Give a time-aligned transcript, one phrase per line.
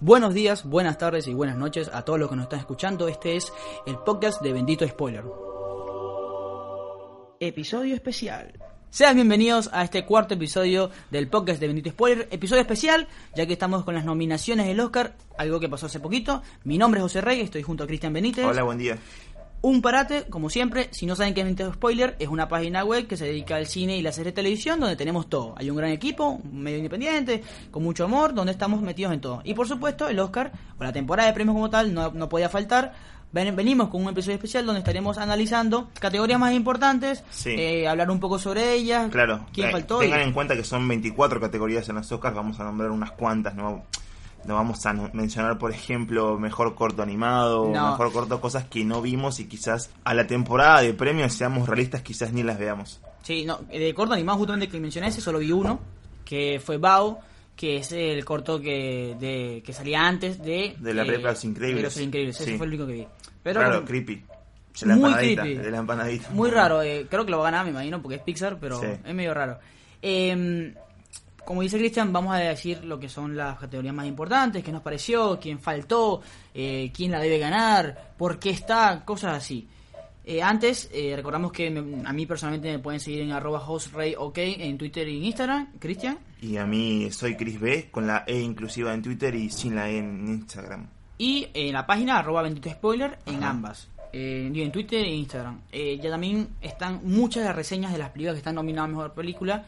[0.00, 3.08] Buenos días, buenas tardes y buenas noches a todos los que nos están escuchando.
[3.08, 3.52] Este es
[3.84, 5.24] el podcast de Bendito Spoiler.
[7.40, 8.52] Episodio especial.
[8.90, 12.28] Sean bienvenidos a este cuarto episodio del podcast de Bendito Spoiler.
[12.30, 16.44] Episodio especial, ya que estamos con las nominaciones del Oscar, algo que pasó hace poquito.
[16.62, 18.46] Mi nombre es José Rey, estoy junto a Cristian Benítez.
[18.46, 18.98] Hola, buen día.
[19.60, 23.08] Un parate, como siempre, si no saben qué es Bendito Spoiler, es una página web
[23.08, 25.54] que se dedica al cine y la serie de televisión donde tenemos todo.
[25.58, 27.42] Hay un gran equipo, un medio independiente,
[27.72, 29.40] con mucho amor, donde estamos metidos en todo.
[29.44, 32.48] Y por supuesto, el Oscar, o la temporada de premios como tal, no, no podía
[32.48, 32.92] faltar.
[33.32, 37.50] Ven- Venimos con un episodio especial donde estaremos analizando categorías más importantes, Sí.
[37.50, 40.00] eh, hablar un poco sobre ellas, Claro, quién eh, faltó.
[40.02, 43.10] y- tengan en cuenta que son 24 categorías en los Oscars, vamos a nombrar unas
[43.10, 43.84] cuantas, no,
[44.44, 47.90] no vamos a mencionar, por ejemplo, mejor corto animado, No.
[47.90, 52.02] mejor corto, cosas que no vimos y quizás a la temporada de premios, seamos realistas,
[52.02, 53.00] quizás ni las veamos.
[53.22, 55.80] Sí, no, de corto animado justamente que mencioné ese, solo vi uno,
[56.24, 57.18] que fue Bao,
[57.56, 60.76] que es el corto que, de, que salía antes de...
[60.78, 61.76] De la eh, película Los Increíbles.
[61.76, 63.06] de Los Increíbles, ese fue el único que vi.
[63.42, 64.24] Pero claro, creepy.
[64.80, 65.54] De la Muy creepy.
[65.56, 66.30] de la empanadita.
[66.30, 68.80] Muy raro, eh, creo que lo va a ganar, me imagino, porque es Pixar, pero
[68.80, 68.86] Sí.
[69.04, 69.58] es medio raro.
[70.00, 70.72] Eh,
[71.48, 74.82] como dice Cristian, vamos a decir lo que son las categorías más importantes, qué nos
[74.82, 76.20] pareció, quién faltó,
[76.52, 79.66] eh, quién la debe ganar, por qué está, cosas así.
[80.26, 84.36] Eh, antes, eh, recordamos que me- a mí personalmente me pueden seguir en arroba hostrayok
[84.36, 85.68] en Twitter y en Instagram.
[85.78, 86.18] Cristian.
[86.42, 89.88] Y a mí soy Chris B, con la E inclusiva en Twitter y sin la
[89.88, 90.86] E en Instagram.
[91.16, 93.48] Y en la página arroba bendito spoiler en Ajá.
[93.52, 93.88] ambas.
[94.12, 95.62] Eh, en Twitter e Instagram.
[95.72, 98.92] Eh, ya también están muchas de las reseñas de las películas que están nominadas a
[98.92, 99.64] Mejor Película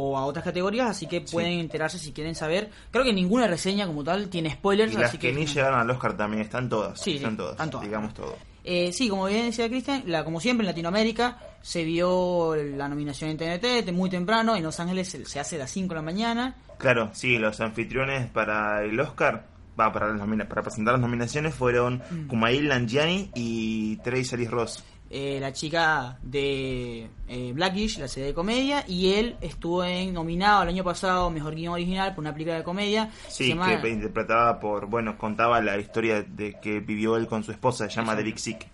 [0.00, 1.32] o a otras categorías, así que Sí.
[1.32, 2.70] pueden enterarse si quieren saber.
[2.90, 5.90] Creo que ninguna reseña como tal tiene spoilers, Y las así que, ni llegaron al
[5.90, 6.98] Oscar también están todas.
[6.98, 7.86] Sí, sí, están todas, están todas.
[7.86, 8.36] digamos todo.
[8.64, 13.30] Eh, sí, como bien decía Cristian, la, como siempre en Latinoamérica se vio la nominación
[13.30, 16.02] en TNT muy temprano, en Los Ángeles se, se hace a las 5 de la
[16.02, 16.54] mañana.
[16.78, 19.46] Claro, sí, los anfitriones para el Oscar,
[19.78, 22.26] va, para, las para presentar las nominaciones fueron Mm.
[22.28, 24.84] Kumail Nanjiani y Ellis Ross.
[25.10, 30.62] Eh, la chica de eh, Blackish, la serie de comedia, y él estuvo en, nominado
[30.62, 33.10] el año pasado Mejor Guión Original por una película de comedia.
[33.28, 37.50] Sí, llama- que interpretaba por, bueno, contaba la historia de que vivió él con su
[37.52, 38.22] esposa, se llama The.
[38.22, 38.66] Big Sick.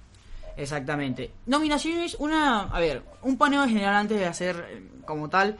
[0.58, 1.30] Exactamente.
[1.46, 5.56] Nominaciones, una, a ver, un paneo en general antes de hacer eh, como tal.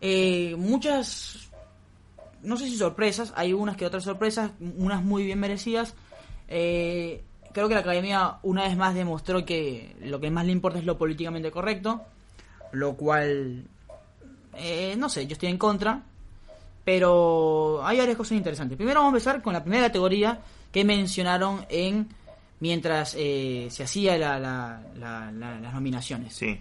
[0.00, 1.48] eh, muchas,
[2.42, 5.94] no sé si sorpresas, hay unas que otras sorpresas, unas muy bien merecidas.
[6.48, 7.22] Eh,
[7.54, 10.84] creo que la academia una vez más demostró que lo que más le importa es
[10.84, 12.02] lo políticamente correcto,
[12.72, 13.64] lo cual,
[14.54, 16.02] eh, no sé, yo estoy en contra.
[16.84, 18.76] Pero hay varias cosas interesantes.
[18.76, 20.38] Primero vamos a empezar con la primera categoría
[20.70, 22.08] que mencionaron en
[22.60, 26.34] mientras eh, se hacía la- la- la- la- las nominaciones.
[26.34, 26.60] Sí,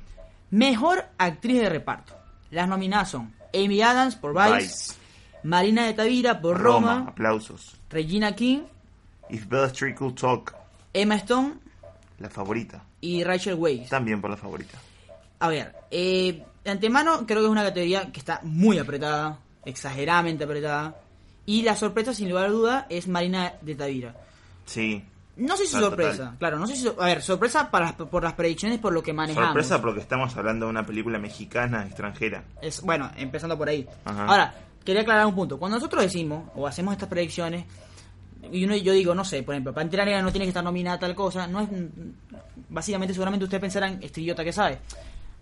[0.52, 2.14] Mejor actriz de reparto.
[2.52, 4.94] Las nominadas son Amy Adams por Vice, Vice.
[5.44, 7.76] Marina de Tavira por Roma, Roma, aplausos.
[7.90, 8.60] Regina King,
[9.30, 10.54] If Bella Street Could Talk,
[10.94, 11.56] Emma Stone
[12.20, 12.84] la favorita.
[13.02, 13.90] y Rachel Weisz.
[13.90, 14.78] También por la favorita.
[15.40, 20.44] A ver, eh, de antemano creo que es una categoría que está muy apretada, exageradamente
[20.46, 20.96] apretada.
[21.46, 24.16] Y la sorpresa, sin lugar a duda, es Marina de Tavira.
[24.66, 25.04] Sí.
[25.36, 26.38] No sé si Ah, sorpresa, total.
[26.38, 26.88] claro, no sé si...
[26.88, 29.48] A ver, sorpresa para por las predicciones, por lo que manejamos.
[29.50, 32.44] Sorpresa porque estamos hablando de una película mexicana extranjera.
[32.62, 33.86] Es, bueno, empezando por ahí.
[34.06, 34.26] Ajá.
[34.28, 34.54] Ahora,
[34.86, 35.58] quería aclarar un punto.
[35.58, 37.66] Cuando nosotros decimos o hacemos estas predicciones,
[38.52, 40.98] y uno, yo digo, no sé, por ejemplo, Pantera Negra no tiene que estar nominada
[40.98, 41.70] a tal cosa, no es.
[42.70, 44.80] Básicamente, seguramente ustedes pensarán, este idiota que sabe.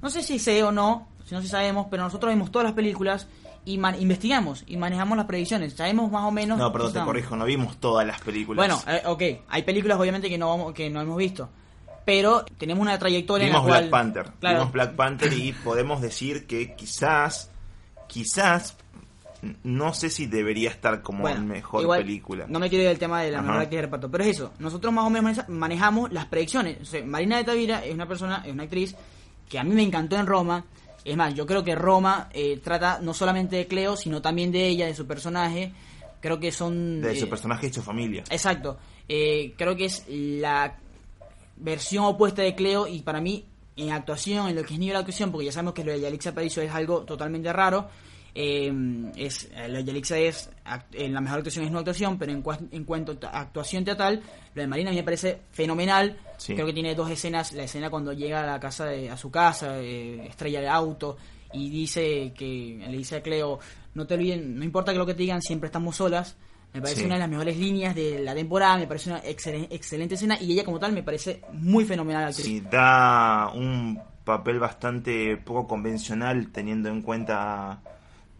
[0.01, 2.73] No sé si sé o no, si no si sabemos, pero nosotros vemos todas las
[2.73, 3.27] películas
[3.65, 5.73] y investigamos y manejamos las predicciones.
[5.73, 6.57] Sabemos más o menos.
[6.57, 7.07] No, perdón, te estamos.
[7.07, 8.57] corrijo, no vimos todas las películas.
[8.57, 11.49] Bueno, eh, ok, hay películas obviamente que no vamos, que no hemos visto.
[12.03, 13.81] Pero tenemos una trayectoria Vimos en la cual.
[13.81, 14.31] Black Panther.
[14.39, 14.57] Claro.
[14.57, 17.51] Vimos Black Panther y podemos decir que quizás,
[18.07, 18.75] quizás,
[19.63, 22.45] no sé si debería estar como Bueno, mejor igual, película.
[22.47, 24.51] No me quiero ir del tema de la mejor actriz de reparto, pero es eso.
[24.59, 26.77] Nosotros más o menos maneja- manejamos las predicciones.
[26.81, 28.95] O sea, Marina de Tavira es una persona, es una actriz
[29.49, 30.63] que a mí me encantó en Roma.
[31.03, 34.67] Es más, yo creo que Roma eh, trata no solamente de Cleo, sino también de
[34.67, 35.73] ella, de su personaje.
[36.19, 37.01] Creo que son...
[37.01, 38.23] de su eh, personaje y su familia.
[38.29, 38.77] Exacto.
[39.09, 40.75] Eh, creo que es la
[41.57, 43.45] versión opuesta de Cleo y para mí
[43.75, 45.99] en actuación, en lo que es nivel de actuación, porque ya sabemos que lo de
[46.01, 47.89] Yalixa Aparicio es algo totalmente raro.
[48.35, 48.71] Eh,
[49.15, 52.31] es eh, lo de Yalixa es act- en la mejor actuación es no actuación, pero
[52.31, 54.21] en, en cuanto a actuación teatral,
[54.55, 56.17] lo de Marina a mí me parece fenomenal.
[56.37, 56.53] Sí.
[56.53, 59.29] Creo que tiene dos escenas, la escena cuando llega a la casa de, a su
[59.31, 61.17] casa, eh, estrella el auto
[61.53, 63.59] y dice que le dice a Cleo,
[63.93, 66.37] no te olviden, no importa que lo que te digan, siempre estamos solas.
[66.73, 67.05] Me parece Sí.
[67.05, 70.53] una de las mejores líneas de la temporada, me parece una excelen- excelente escena y
[70.53, 72.45] ella como tal me parece muy fenomenal actriz.
[72.45, 77.81] Sí, da un papel bastante poco convencional teniendo en cuenta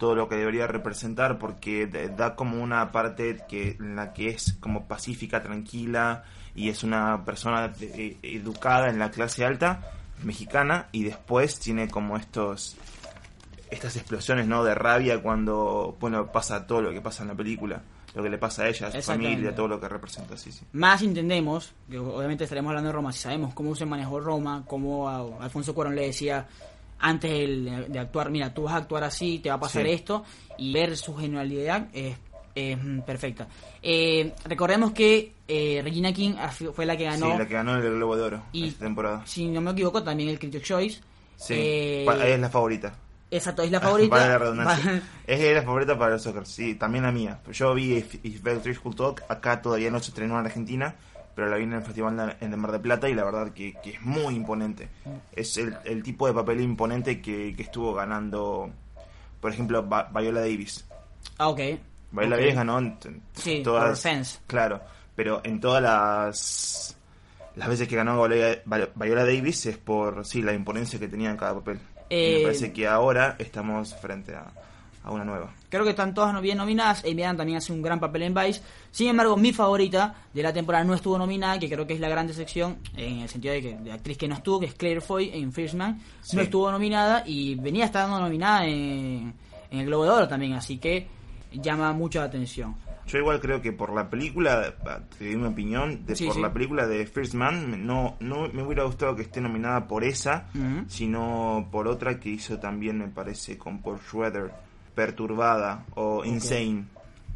[0.02, 4.54] todo lo que debería representar porque da como una parte que en la que es
[4.58, 6.24] como pacífica, tranquila
[6.56, 9.92] y es una persona eh, educada en la clase alta
[10.24, 12.76] mexicana y después tiene como estos
[13.70, 17.80] estas explosiones no de rabia cuando bueno pasa todo lo que pasa en la película
[18.16, 20.64] lo que le pasa a ella a su familia todo lo que representa sí sí.
[20.72, 25.08] Más entendemos, que obviamente estaremos hablando de Roma, si sabemos cómo se manejó Roma, cómo
[25.08, 26.48] a Alfonso Cuarón le decía
[27.02, 29.90] antes el- de actuar, mira, tú vas a actuar así, te va a pasar Sí.
[29.90, 30.24] esto,
[30.58, 32.16] y ver su genialidad es,
[32.54, 33.46] es, mm, perfecta.
[33.82, 36.34] Eh, recordemos que eh, Regina King
[36.74, 39.22] fue la que ganó, Sí, la que ganó el Globo de Oro Y- esta temporada
[39.26, 41.00] si no me equivoco, también el Critics' Choice.
[41.36, 42.94] sí Eh, es la favorita
[43.30, 44.14] Exacto, es la favorita.
[44.14, 45.02] Vale la redundancia.
[45.26, 47.40] Es la favorita para los Oscars, sí, también la mía.
[47.50, 50.94] Yo vi If, If Could Talk, acá todavía no se estrenó en Argentina,
[51.34, 53.52] pero la vi en el festival de- en el Mar de Plata y la verdad
[53.52, 54.88] que, que es muy imponente.
[55.32, 58.70] Es el, el tipo de papel imponente que, que estuvo ganando,
[59.40, 60.84] por ejemplo, Viola Davis.
[61.38, 61.60] Ah, ok.
[62.10, 62.36] Viola.
[62.36, 64.06] Davis ganó en, en Sí, todas,
[64.46, 64.80] claro,
[65.16, 66.96] pero en todas las
[67.54, 68.58] las veces que ganó Viola,
[68.94, 71.78] Viola Davis es por sí la imponencia que tenía en cada papel.
[72.08, 74.50] Y Eh, me parece que ahora estamos frente a,
[75.04, 75.52] a una nueva.
[75.68, 77.04] Creo que están todas bien nominadas.
[77.04, 78.62] Amy Adams también hace un gran papel en Vice.
[78.90, 82.08] Sin embargo, mi favorita de la temporada no estuvo nominada, que creo que es la
[82.08, 85.00] gran decepción, en el sentido de que de actriz que no estuvo, que es Claire
[85.00, 86.00] Foy en First Man.
[86.20, 86.36] Sí.
[86.36, 89.32] No estuvo nominada y venía estando nominada en,
[89.70, 91.06] en el Globo de Oro también, así que
[91.52, 92.74] llama mucho la atención.
[93.04, 94.74] Yo igual creo que por la película,
[95.18, 96.40] te doy mi opinión, de, Sí, por sí.
[96.40, 100.46] la película de First Man, no, no me hubiera gustado que esté nominada por esa,
[100.86, 104.52] sino por otra que hizo también, me parece, con Paul Schroeder,
[104.94, 106.84] Perturbada o Insane.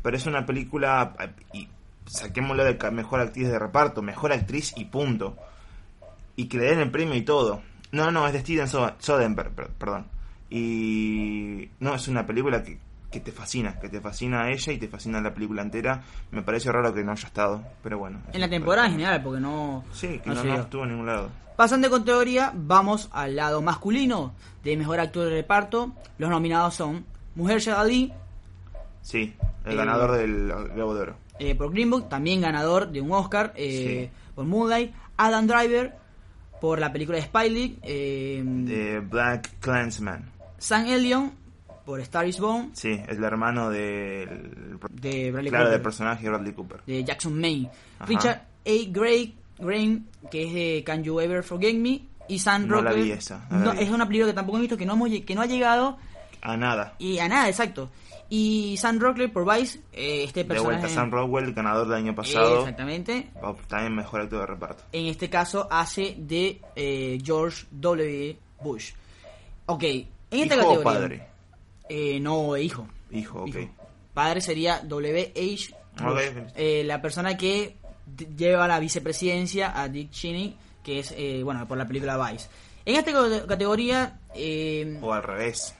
[0.02, 1.14] Pero es una película,
[1.52, 1.68] y
[2.06, 5.36] saquémoslo de mejor actriz de reparto, mejor actriz y punto.
[6.36, 7.62] Y que le den el premio y todo.
[7.92, 10.06] No, no, es de Steven So- Soderbergh, per- perdón.
[10.50, 12.78] Y no, es una película que,
[13.10, 16.02] que te fascina, que te fascina a ella y te fascina la película entera.
[16.30, 18.20] Me parece raro que no haya estado, pero bueno.
[18.32, 19.84] En la temporada en general, porque no.
[19.92, 21.30] Sí, que no no, no estuvo en ningún lado.
[21.56, 25.92] Pasando con teoría, vamos al lado masculino de mejor actor de reparto.
[26.18, 27.06] Los nominados son
[27.36, 28.12] Mujer Ali
[29.02, 29.34] Sí,
[29.64, 31.16] el Eh, ganador del Globo de Oro.
[31.38, 34.92] eh, por Green Book, también ganador de un Oscar eh, por Moonlight.
[35.16, 35.94] Adam Driver
[36.60, 37.76] por la película de Spy League.
[38.64, 40.30] De Black Clansman.
[40.58, 41.32] Sam Elliott
[41.84, 44.78] por Star is Born Sí, es el hermano del.
[44.90, 46.80] de Bradley claro, Cooper, del personaje de Bradley Cooper.
[46.86, 47.70] de Jackson Maine.
[47.98, 48.06] Ajá.
[48.06, 48.90] Richard A.
[48.90, 52.00] Gray, Graham, que es de Can You Ever Forget Me.
[52.28, 53.04] Y Sam No la Rockwell.
[53.04, 53.84] vi esa, no la No, vi.
[53.84, 55.96] es una película que tampoco he visto, que no, hemos que no ha llegado
[56.48, 56.94] A nada.
[56.98, 57.90] y a nada, exacto.
[58.28, 60.78] Y Sam Rockwell por Vice, eh, este De personaje...
[60.78, 62.58] vuelta Sam Rockwell, ganador del año Eh, pasado.
[62.60, 63.30] exactamente.
[63.42, 64.84] Oh, También mejor actor de reparto.
[64.92, 68.36] En este caso hace de eh, George W.
[68.62, 68.92] Bush.
[69.66, 70.82] Ok, en esta ¿Hijo o categoría...
[70.84, 71.26] padre?
[71.88, 72.86] Eh, no, hijo.
[73.12, 73.56] Hijo, ok.
[74.14, 75.34] Padre sería W.H.
[75.34, 75.70] Bush.
[76.04, 76.18] Ok.
[76.56, 77.76] Eh, la persona que
[78.36, 82.48] lleva la vicepresidencia a Dick Cheney, que es, eh, bueno, por la película Vice.
[82.84, 83.12] En esta
[83.46, 85.74] categoría, eh, O al revés.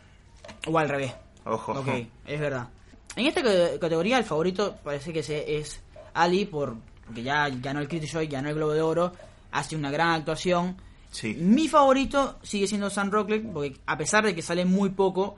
[0.67, 1.13] O al revés,
[1.45, 1.73] Ojo.
[1.73, 1.89] ok,
[2.27, 2.69] es verdad.
[3.17, 5.81] En esta ca- categoría, el favorito parece que se- es
[6.15, 6.77] Ali, por,
[7.07, 9.13] porque ya ganó el Critics' Choice, ganó el Globo de Oro,
[9.53, 10.77] hace una gran actuación.
[11.11, 11.35] Sí.
[11.35, 15.37] Mi favorito sigue siendo Sam Rockwell, porque a pesar de que sale muy poco,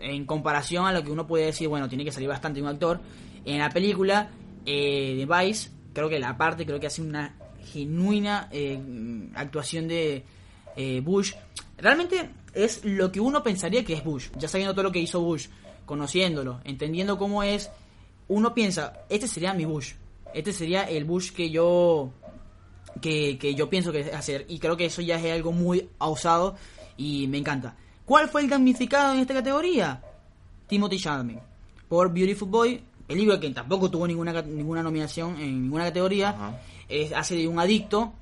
[0.00, 3.00] en comparación a lo que uno puede decir, bueno, tiene que salir bastante un actor,
[3.44, 4.30] en la película
[4.66, 8.78] eh, de Vice, creo que la parte, creo que hace una genuina eh,
[9.34, 10.24] actuación de
[10.76, 11.32] eh, Bush.
[11.78, 15.20] Realmente es lo que uno pensaría que es Bush, ya sabiendo todo lo que hizo
[15.20, 15.46] Bush,
[15.84, 17.70] conociéndolo, entendiendo cómo es,
[18.28, 19.92] uno piensa, este sería mi Bush,
[20.34, 22.10] este sería el Bush que yo
[23.00, 24.46] que, que yo pienso que es hacer.
[24.48, 26.56] Y creo que eso ya es algo muy osado
[26.96, 27.76] y me encanta.
[28.06, 30.02] ¿Cuál fue el damnificado en esta categoría?
[30.66, 31.38] Timothy Chalamet.
[31.88, 36.58] Por Beautiful Boy, película que tampoco tuvo ninguna, ninguna nominación en ninguna categoría.
[36.88, 38.12] Es- hace de un adicto.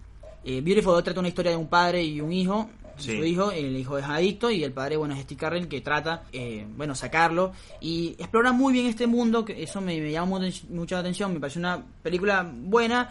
[0.44, 2.68] Eh, Beautiful Boy trata una historia de un padre y un hijo.
[2.96, 3.16] Sí.
[3.18, 6.24] Su hijo, el hijo es adicto y el padre, bueno, es Steve Carell que trata,
[6.32, 10.50] eh, bueno, sacarlo y explora muy bien este mundo, que eso me, me llama mu-
[10.70, 13.10] mucha atención, me parece una película buena,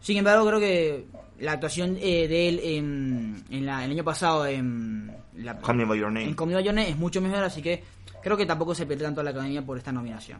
[0.00, 1.04] sin embargo, creo que
[1.40, 5.84] la actuación eh, de él en, en la- el año pasado en, la, Call Me
[5.84, 6.24] By Your Name.
[6.26, 7.82] en Call Me By Your Name es mucho mejor, así que
[8.22, 10.38] creo que tampoco se pierde tanto la academia por esta nominación.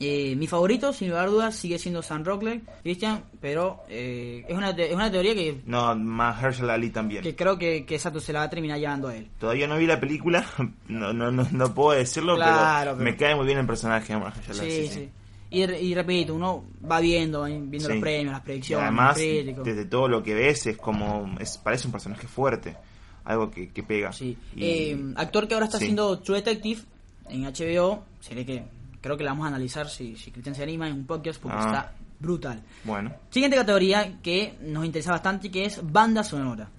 [0.00, 4.56] Eh, mi favorito, sin lugar a dudas, sigue siendo Sam Rockwell, Christian, pero eh, es,
[4.56, 7.22] una te- es una teoría que, No, más Herschel Ali también.
[7.22, 9.28] que creo que, que Sato se la va a terminar llevando a él.
[9.38, 10.44] Todavía no vi la película,
[10.88, 14.12] no, no, no, no puedo decirlo, Claro, pero, pero- me cae muy bien el personaje
[14.14, 14.20] de
[14.52, 15.08] Sí, Ali, sí.
[15.50, 19.16] Y, y repito, uno va viendo, viendo los premios, las Y predicciones, además,
[19.56, 21.36] los desde todo lo que ves, es como.
[21.38, 22.76] Es, parece un personaje fuerte.
[23.24, 24.12] Algo que, que pega.
[24.12, 24.36] Sí.
[24.56, 26.80] Y- Eh, actor que ahora está haciendo True Detective,
[27.28, 28.64] en HBO, serie que
[29.04, 31.58] creo que la vamos a analizar si, si Cristian se anima en un podcast porque
[31.60, 31.66] Ah.
[31.66, 32.62] está brutal.
[32.84, 36.70] Bueno, Siguiente categoría que nos interesa bastante que es banda sonora.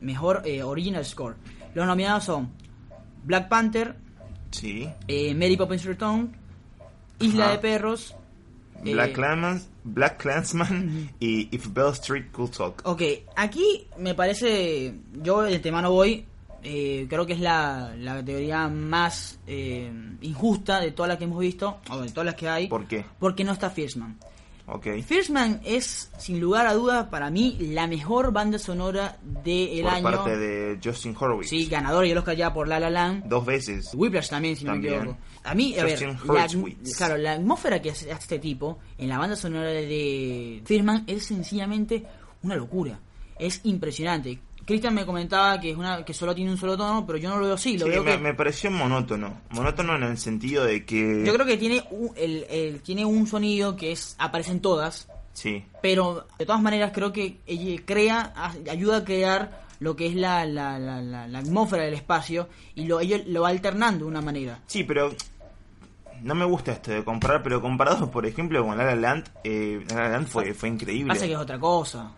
[0.00, 1.34] Mejor eh, original score.
[1.74, 2.50] Los nominados son
[3.24, 3.96] Black Panther,
[4.52, 4.88] sí.
[5.08, 6.30] eh, Mary Poppins Return,
[7.18, 8.14] Isla de Perros.
[8.84, 12.82] eh, Black, Clansman, Black Clansman y If Bell Street Could Talk.
[12.84, 13.02] Ok,
[13.34, 16.24] aquí me parece, yo de antemano voy,
[16.68, 21.38] eh, creo que es la, la categoría más eh, injusta de todas las que hemos
[21.38, 23.04] visto, o de todas las que hay, ¿Por qué?
[23.18, 24.18] porque no está Fierceman.
[24.68, 24.88] Ok.
[25.06, 30.02] Fierceman es, sin lugar a dudas, para mí, la mejor banda sonora del Por año.
[30.02, 31.48] parte de Justin Horowitz.
[31.50, 33.26] Sí, ganador y el Oscar ya por La La Land.
[33.26, 33.88] Dos veces.
[33.94, 34.94] Whiplash también, si no También.
[34.94, 35.18] me equivoco.
[35.44, 36.96] A mí, a ver, Justin la, Hurwitz.
[36.96, 42.04] claro, la atmósfera que hace este tipo en la banda sonora de Firman es sencillamente
[42.42, 42.98] una locura.
[43.38, 44.40] Es impresionante.
[44.66, 47.38] Cristian me comentaba que es una que solo tiene un solo tono, pero yo no
[47.38, 47.78] lo veo así.
[47.78, 49.40] Lo Sí, veo me, que, me pareció monótono.
[49.50, 51.22] Monótono en el sentido de que...
[51.24, 55.64] yo creo que tiene un, el, el- tiene un sonido que es aparecen todas, Sí.
[55.82, 58.32] pero de todas maneras creo que ella crea,
[58.70, 62.86] ayuda a crear lo que es la, la, la, la- la atmósfera del espacio y
[62.86, 64.60] lo, ella lo va alternando de una manera.
[64.66, 65.14] Sí, pero...
[66.22, 69.84] No me gusta esto de comparar, pero comparado, por ejemplo, con La La Land, eh,
[69.90, 71.12] La La Land fue, fue increíble.
[71.12, 72.10] Pasa que es otra cosa.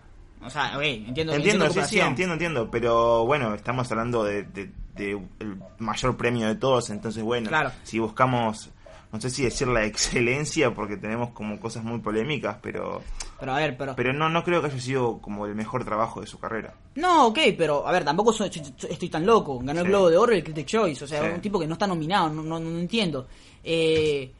[0.45, 1.33] O sea, ok, entiendo.
[1.33, 6.17] Entiendo, tu sí, sí, entiendo, entiendo, pero bueno, estamos hablando de, de- de el mayor
[6.17, 7.71] premio de todos, entonces bueno, Claro.
[7.85, 8.71] si buscamos,
[9.13, 13.03] no sé si decir la excelencia, porque tenemos como cosas muy polémicas, pero
[13.39, 13.95] Pero a ver, pero...
[13.97, 16.75] pero no no creo que haya sido como el mejor trabajo de su carrera.
[16.97, 18.51] No, ok, pero a ver, tampoco soy-
[18.89, 19.59] estoy tan loco.
[19.61, 19.87] Ganó el.
[19.89, 21.05] Globo de Oro y el Critic Choice.
[21.05, 21.29] O sea, Sí.
[21.35, 23.29] un tipo que no está nominado, no, no, no entiendo.
[23.63, 24.33] Eh,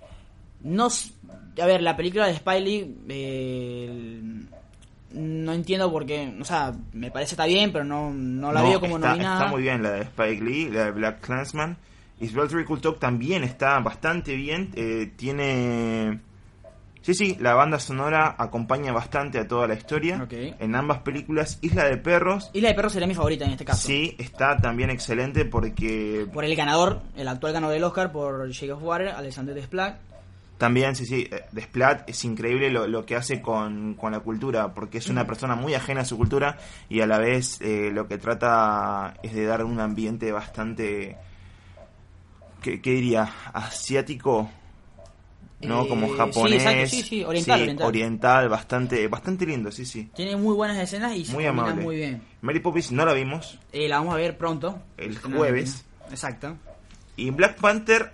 [0.63, 0.89] no...
[1.61, 2.97] A ver, la película de Spy Lee...
[3.09, 4.23] eh,
[5.13, 6.35] no entiendo por qué...
[6.41, 9.39] O sea, me parece está bien, pero no, no la No, veo como está, nominada.
[9.39, 11.77] Está muy bien la de Spike Lee, la de Black Clansman.
[12.21, 14.71] Y Sveltery Cool Talk también está bastante bien.
[14.75, 16.21] eh, tiene.
[17.01, 20.27] Sí, sí, la banda sonora acompaña bastante a toda la historia.
[20.31, 22.51] En ambas películas, Isla de Perros.
[22.53, 23.87] Isla de Perros sería mi favorita en este caso.
[23.87, 28.73] Sí, está también excelente porque Por el ganador, el actual ganador del Oscar, por Shake
[28.73, 29.97] of Water, Alexander Desplat.
[30.59, 34.75] También, sí, sí, eh, Desplat es increíble lo, lo que hace con, con la cultura,
[34.75, 38.09] porque es una persona muy ajena a su cultura y a la vez eh, lo
[38.09, 41.17] que trata es de dar un ambiente bastante,
[42.63, 43.33] ¿qué, qué diría?
[43.53, 44.51] Asiático,
[45.61, 45.85] ¿no?
[45.85, 46.63] Eh, Como sí, japonés.
[46.63, 47.87] exacto, sí, sí, oriental, oriental.
[47.87, 50.11] oriental, bastante, bastante lindo, sí, sí.
[50.15, 51.83] Tiene muy buenas escenas y se Muy amable.
[51.83, 52.23] muy bien.
[52.43, 54.81] Mary Poppins no la vimos, Eh, la vamos a ver pronto.
[54.97, 55.85] El jueves.
[56.11, 56.57] Exacto.
[57.17, 58.13] y Black Panther,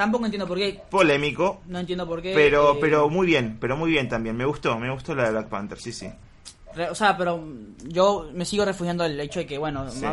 [0.00, 0.80] Tampoco entiendo por qué.
[0.88, 2.32] polémico, No entiendo por qué.
[2.34, 5.30] pero, eh, pero muy bien, pero muy bien también, me gustó, me gustó la de
[5.32, 6.08] Black Panther, sí, sí.
[6.90, 7.44] O sea, pero
[7.86, 10.06] yo me sigo refugiando el hecho de que, bueno, Sí.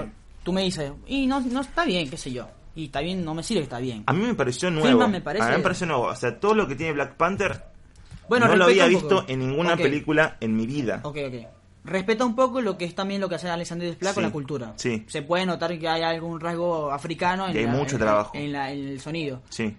[0.44, 2.50] tú me dices, y no, no está bien, qué sé yo.
[2.76, 4.04] Y está bien, no me sirve que está bien.
[4.08, 5.08] A mí me pareció nuevo.
[5.08, 6.04] Me parece- A mí me pareció nuevo.
[6.04, 7.64] O sea, todo lo que tiene Black Panther
[8.28, 11.00] Bueno, no lo había visto en ninguna película en mi vida.
[11.04, 11.48] Ok, ok.
[11.88, 14.34] Respeta un poco lo que es también lo que hace Alexander Desplat con Sí, la
[14.34, 14.74] cultura.
[14.76, 15.06] sí.
[15.08, 18.32] Se puede notar que hay algún rasgo africano en, Y hay la- mucho en- trabajo.
[18.36, 19.42] en la- en el sonido.
[19.50, 19.76] Sí.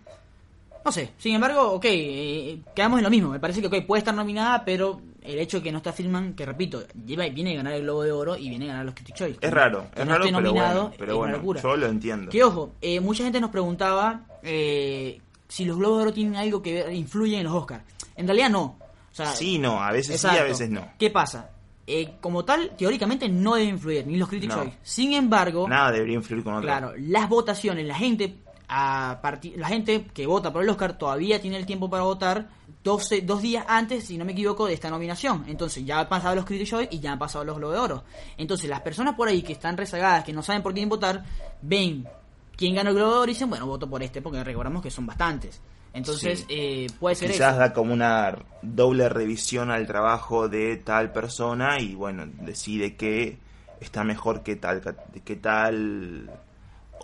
[0.84, 3.28] No sé, sin embargo, ok, eh, quedamos en lo mismo.
[3.30, 6.32] Me parece que ok, puede estar nominada, pero el hecho de que no está Filman,
[6.32, 8.94] que repito, lleva, viene a ganar el Globo de Oro y viene a ganar los
[8.94, 9.38] Critic Choice.
[9.42, 11.60] Es raro, Que es no raro, esté pero nominado bueno, pero bueno, locura.
[11.60, 12.30] yo lo entiendo.
[12.30, 16.62] Que ojo, eh, mucha gente nos preguntaba eh, si los Globos de Oro tienen algo
[16.62, 17.82] que ver, influyen en los Oscars.
[18.16, 18.78] En realidad no.
[19.10, 20.88] O sea, Sí, no, a veces sí, a veces no.
[20.98, 21.50] ¿Qué pasa?
[21.90, 24.56] Eh, como tal, teóricamente no debe influir, ni los Critic No.
[24.56, 24.78] Choice.
[24.82, 26.66] Sin embargo, Nada debería influir con otro.
[26.66, 29.18] Claro, las votaciones, la gente a
[29.56, 32.50] la gente que vota por el Oscar todavía tiene el tiempo para votar
[32.84, 35.44] 12, dos días antes, si no me equivoco, de esta nominación.
[35.48, 38.04] Entonces ya han pasado los Critics' Choice y ya han pasado los Globos de Oro.
[38.36, 41.24] Entonces las personas por ahí que están rezagadas, que no saben por quién votar,
[41.62, 42.06] ven
[42.54, 44.90] quién ganó el Globo de Oro y dicen, bueno, voto por este, porque recordamos que
[44.90, 45.62] son bastantes.
[45.94, 46.46] Entonces Sí.
[46.50, 47.60] eh, puede ser Quizás eso.
[47.60, 53.38] da como una doble revisión al trabajo de tal persona y bueno, decide que
[53.80, 54.82] está mejor que tal,
[55.24, 56.30] que tal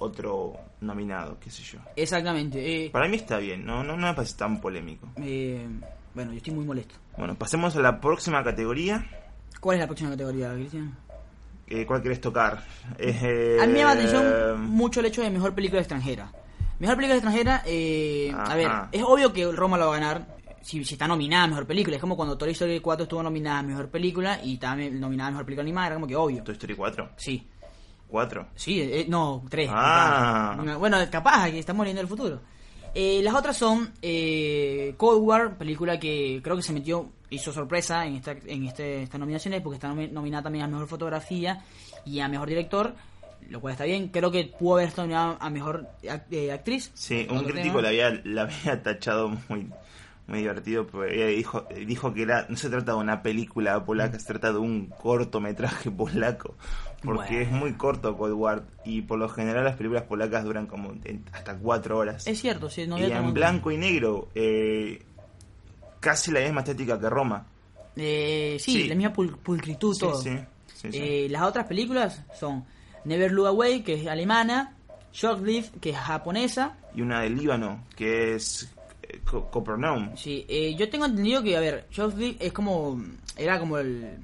[0.00, 1.78] otro nominado, qué sé yo.
[1.96, 2.86] Exactamente.
[2.86, 5.08] eh, Para mí está bien, no, no, no me parece tan polémico.
[5.16, 5.66] eh,
[6.14, 6.94] bueno, yo estoy muy molesto.
[7.16, 9.04] Bueno, pasemos a la próxima categoría.
[9.60, 10.94] ¿Cuál es la próxima categoría, Cristian?
[11.66, 12.62] Eh, ¿Cuál querés tocar?
[12.98, 16.30] Eh, A mí me llama la atención mucho el hecho de mejor película extranjera.
[16.78, 20.26] Mejor película extranjera, eh, a ver, es obvio que Roma lo va a ganar
[20.62, 21.96] si, si está nominada a mejor película.
[21.96, 25.30] Es como cuando Toy Story 4 estuvo nominada a mejor película y estaba nominada a
[25.32, 26.42] mejor película animada, era como que obvio.
[26.42, 27.10] Toy Story 4.
[27.16, 27.46] Sí,
[28.08, 28.46] 4.
[28.54, 29.70] sí, eh, no, 3.
[29.72, 30.56] Ah.
[30.78, 32.40] Bueno, capaz, que estamos leyendo el futuro.
[32.96, 38.06] Eh, las otras son eh, Cold War, película que creo que se metió, hizo sorpresa
[38.06, 41.64] en, esta, en este, estas nominaciones porque está nomi- nominada también a Mejor Fotografía
[42.04, 42.94] y a Mejor Director.
[43.50, 44.08] Lo cual está bien.
[44.08, 46.90] Creo que pudo haber estado a mejor act- eh, actriz.
[46.94, 49.68] Sí, un crítico la había, la había tachado muy,
[50.26, 54.26] muy divertido, porque dijo, dijo que era, no se trata de una película polaca, se
[54.26, 56.54] trata de un cortometraje polaco,
[57.02, 57.40] porque Bueno.
[57.40, 60.94] es muy corto Cold War, y por lo general las películas polacas duran como
[61.32, 62.26] hasta cuatro horas.
[62.26, 65.02] Es cierto, sí, no y en blanco y negro, eh,
[66.00, 67.46] casi la misma estética que Roma.
[67.96, 68.88] Eh, sí, Sí.
[68.88, 70.20] la misma pul- pulcritud, todo.
[70.20, 70.30] sí.
[70.92, 72.64] Eh, las otras películas son
[73.04, 74.74] Never Look Away, que es alemana,
[75.12, 76.74] Shocklift, que es japonesa.
[76.94, 78.68] Y una de Líbano, que es
[79.02, 80.16] eh, Co- Copernaum.
[80.16, 83.02] Sí, eh, yo tengo entendido que, a ver, Shocklift es como.
[83.36, 84.16] Era como el,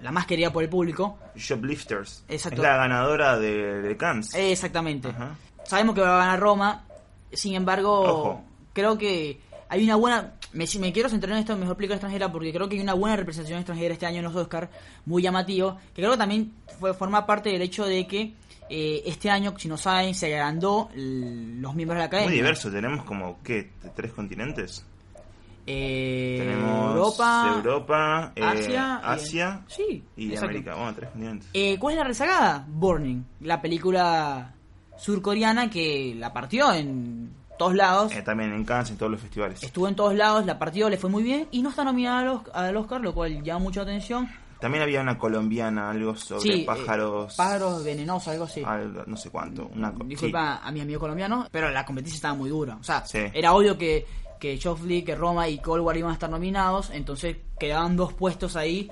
[0.00, 1.18] la más querida por el público.
[1.36, 2.24] Shoplifters.
[2.28, 2.60] Exacto.
[2.62, 4.34] Es la ganadora de, de Cannes.
[4.34, 5.08] Eh, exactamente.
[5.08, 5.36] Ajá.
[5.64, 6.84] Sabemos que va a ganar Roma.
[7.32, 8.44] Sin embargo, Ojo.
[8.72, 10.32] creo que hay una buena.
[10.52, 12.94] Me, si me quiero centrar en esto, mejor película extranjera, porque creo que hay una
[12.94, 14.68] buena representación extranjera este año en los Oscars,
[15.04, 15.76] muy llamativo.
[15.94, 18.32] Que creo que también fue, forma parte del hecho de que
[18.70, 22.28] eh, este año, si no saben, se agrandó los miembros de la academia.
[22.30, 23.70] Muy diverso, tenemos como, ¿qué?
[23.94, 24.84] ¿Tres continentes?
[25.70, 30.46] Eh, Tenemos Europa, Europa, eh, Asia, y- Asia sí, y exacto.
[30.46, 30.74] América.
[30.76, 31.48] Bueno, tres continentes.
[31.52, 32.64] Eh, ¿Cuál es la rezagada?
[32.66, 34.54] Burning, la película
[34.96, 38.12] surcoreana que la partió en todos lados.
[38.12, 39.62] Eh, también en Cannes, en todos los festivales.
[39.62, 42.76] Estuvo en todos lados, la partió, le fue muy bien y no está nominada al
[42.76, 44.28] Oscar, lo cual llama mucha atención.
[44.60, 47.34] También había una colombiana, algo sobre Sí, eh, pájaros.
[47.36, 48.62] pájaros venenosos, algo así.
[48.64, 49.70] algo, no sé cuánto.
[49.74, 52.76] Una, Disculpa a mi amigo colombiano, pero la competencia estaba muy dura.
[52.80, 53.18] O sea, Sí.
[53.34, 54.04] era obvio que,
[54.40, 58.56] que Joffrey, que Roma y Cold War iban a estar nominados, entonces quedaban dos puestos
[58.56, 58.90] ahí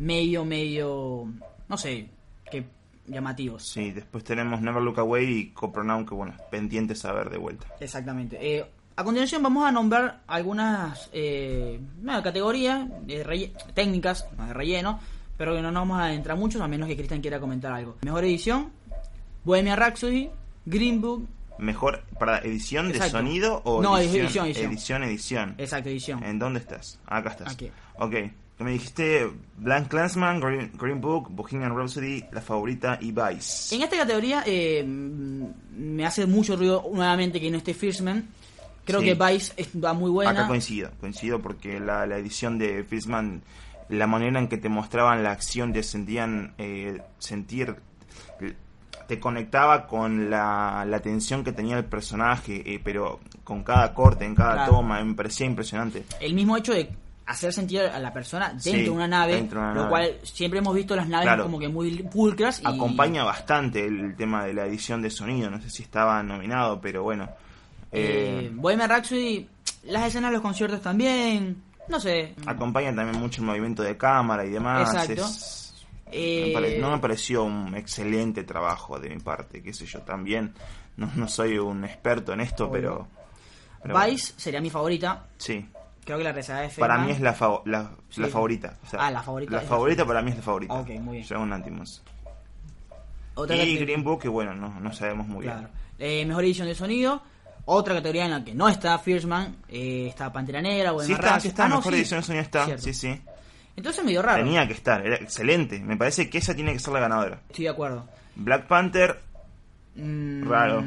[0.00, 1.26] medio, medio,
[1.68, 2.10] no sé,
[2.50, 2.64] que
[3.06, 3.62] llamativos.
[3.68, 7.66] Sí, después tenemos Never Look Away y Copernaum, que bueno, pendientes a ver de vuelta.
[7.80, 8.38] Exactamente.
[8.40, 8.64] Eh,
[8.96, 11.80] a continuación vamos a nombrar algunas eh,
[12.22, 15.00] categorías relle- técnicas, de relleno,
[15.36, 17.96] pero que no nos vamos a adentrar mucho, a menos que Cristian quiera comentar algo.
[18.02, 18.70] Mejor edición,
[19.44, 20.30] Bohemia Rhapsody,
[20.66, 24.70] Green Book, Mejor para edición de sonido o No, edición, edición, edición.
[24.72, 25.54] edición, edición.
[25.58, 26.24] exacto, edición.
[26.24, 26.98] ¿En dónde estás?
[27.06, 27.52] Acá estás.
[27.54, 27.70] Aquí.
[27.98, 28.14] Ok.
[28.58, 33.74] Me dijiste Blank Clansman, Green, Green Book, Bohemian Rhapsody, La Favorita y Vice.
[33.74, 38.28] En esta categoría eh, me hace mucho ruido nuevamente que no esté Fierceman.
[38.84, 39.06] Creo Sí.
[39.06, 40.30] que Vice va muy buena.
[40.30, 43.42] Acá coincido, coincido porque la, la edición de Fishman,
[43.88, 47.74] la manera en que te mostraban la acción, te sentían eh, sentir,
[49.08, 54.24] te conectaba con la, la tensión que tenía el personaje, eh, pero con cada corte,
[54.24, 54.72] en cada Claro.
[54.74, 56.04] toma, me parecía impresionante.
[56.20, 56.88] el mismo hecho de
[57.26, 59.90] hacer sentir a la persona dentro Sí, de una nave, dentro de una lo nave.
[59.90, 61.44] cual siempre hemos visto las naves Claro.
[61.44, 65.60] como que muy pulcras y Acompaña bastante el tema de la edición de sonido, no
[65.60, 67.24] sé si estaba nominado, pero bueno.
[67.92, 69.48] eh, Eh, Bohemian Rhapsody,
[69.84, 72.34] las escenas de los conciertos también, no sé.
[72.46, 74.92] acompaña también mucho el movimiento de cámara y demás.
[74.92, 75.24] Exacto.
[75.24, 75.60] es-
[76.16, 80.00] Eh, me pare- no me pareció un excelente trabajo de mi parte, qué sé yo,
[80.02, 80.52] también
[80.96, 83.08] no, no soy un experto en esto, pero...
[83.82, 85.66] pero Vice sería mi favorita, sí,
[86.04, 88.20] creo que la rezagada de para mí es la, fa- la, Sí.
[88.20, 88.76] la favorita.
[88.84, 90.74] o sea, Ah, la favorita La favorita para mí es la favorita.
[90.74, 91.28] Ok, muy bien.
[91.28, 92.02] Dragon Antimos.
[93.34, 95.60] Otra Y Green Book, que bueno, no, no sabemos muy Claro.
[95.60, 95.70] bien.
[95.98, 97.22] Eh, mejor edición de sonido.
[97.66, 101.22] Otra categoría en la que no está Fierceman, eh, está Pantera Negra, Sí está, sí
[101.22, 101.48] Rhapsody.
[101.48, 102.82] está, Ah, mejor edición de sonido está, Cierto.
[102.84, 103.20] sí, sí.
[103.76, 104.44] Entonces medio raro.
[104.44, 105.80] Tenía que estar, era excelente.
[105.80, 107.40] Me parece que esa tiene que ser la ganadora.
[107.48, 108.06] Estoy de acuerdo.
[108.36, 109.20] Black Panther,
[109.96, 110.82] Mm, Raro.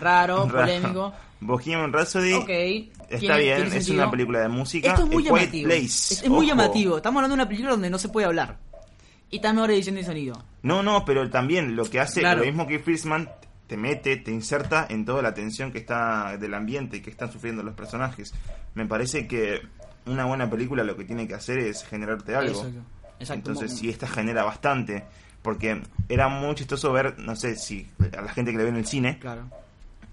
[0.00, 0.48] Raro, raro.
[0.48, 1.12] polémico.
[1.40, 2.48] Bohemian Rhapsody, Ok.
[3.10, 3.94] está bien, es sentido.
[4.02, 4.88] una película de música.
[4.88, 5.68] Esto es muy llamativo.
[5.68, 6.96] Place, es, es muy llamativo.
[6.98, 8.58] Estamos hablando de una película donde no se puede hablar.
[9.30, 10.44] Y está mejor edición de sonido.
[10.62, 12.40] No, no, pero también lo que hace, Claro.
[12.40, 13.28] lo mismo que Frisman,
[13.66, 17.62] te mete, te inserta en toda la tensión que está del ambiente que están sufriendo
[17.62, 18.34] los personajes.
[18.74, 19.60] Me parece que
[20.06, 22.58] una buena película lo que tiene que hacer es generarte algo.
[22.58, 22.80] Exacto.
[23.20, 23.50] Exacto.
[23.50, 25.04] Entonces, si esta genera bastante,
[25.42, 28.76] porque era muy chistoso ver, no sé si a la gente que le ve en
[28.76, 29.48] el cine, Claro.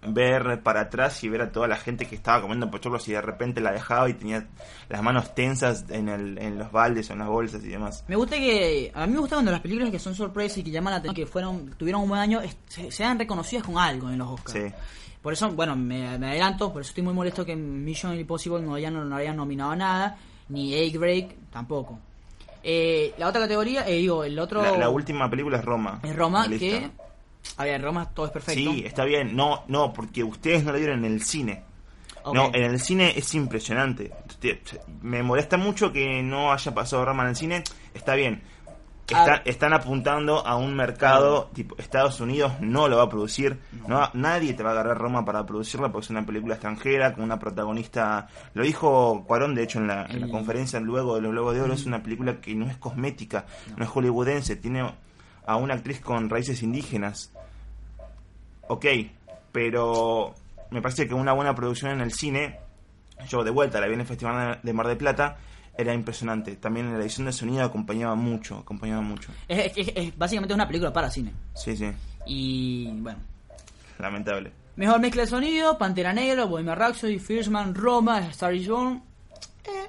[0.05, 3.21] Ver para atrás y ver a toda la gente que estaba comiendo pochoclos y de
[3.21, 4.47] repente la dejaba y tenía
[4.89, 8.03] las manos tensas en, el, en los baldes o en las bolsas y demás.
[8.07, 8.91] Me gusta que.
[8.93, 11.15] A mí me gusta cuando las películas que son sorpresas y que llaman la atención,
[11.15, 14.53] que fueron tuvieron un buen año, se- sean reconocidas con algo en los Oscars.
[14.69, 14.73] Sí.
[15.21, 18.75] Por eso, bueno, me, me adelanto, por eso estoy muy molesto que Mission Impossible no
[18.75, 21.99] hayan, no hayan nominado nada, ni Egg Break tampoco.
[22.63, 25.99] Eh, la otra categoría, eh, digo, el otro La, la última película es Roma.
[26.03, 26.89] es Roma, que.
[27.55, 28.71] A ver, Roma todo es perfecto.
[28.71, 29.36] Sí, está bien.
[29.36, 31.63] No, no, porque ustedes no lo vieron en el cine.
[32.33, 34.12] No, en el cine es impresionante.
[34.41, 34.62] Te-
[35.01, 37.63] Me molesta mucho que no haya pasado Roma en el cine.
[37.93, 38.41] Está bien.
[39.13, 39.19] Ah.
[39.23, 43.57] Está- están apuntando a un mercado tipo Estados Unidos no lo va a producir.
[43.88, 44.10] No.
[44.13, 47.39] nadie te va a agarrar Roma para producirla porque es una película extranjera con una
[47.39, 48.27] protagonista.
[48.53, 51.73] Lo dijo Cuarón, de hecho, en la, en conferencia luego de los Globos de Oro.
[51.73, 53.45] Es una película que no es cosmética,
[53.77, 54.57] no, es hollywoodense.
[54.57, 54.91] Tiene
[55.47, 57.31] a una actriz con raíces indígenas.
[58.67, 58.86] ok,
[59.51, 60.36] pero
[60.71, 62.60] me parece que una buena producción en el cine,
[63.29, 65.38] yo de vuelta la vi en el Festival de Mar de Plata,
[65.77, 66.55] era impresionante.
[66.57, 69.31] También la edición de sonido acompañaba mucho, acompañaba mucho.
[69.47, 71.31] Es, es- es básicamente una película para cine.
[71.55, 71.91] Sí, sí,
[72.25, 73.19] Y bueno.
[73.99, 74.51] lamentable.
[74.75, 79.01] Mejor mezcla de sonido, Pantera Negra, Bohemian Rhapsody, First Man, Roma, Star is Born.
[79.63, 79.88] Eh,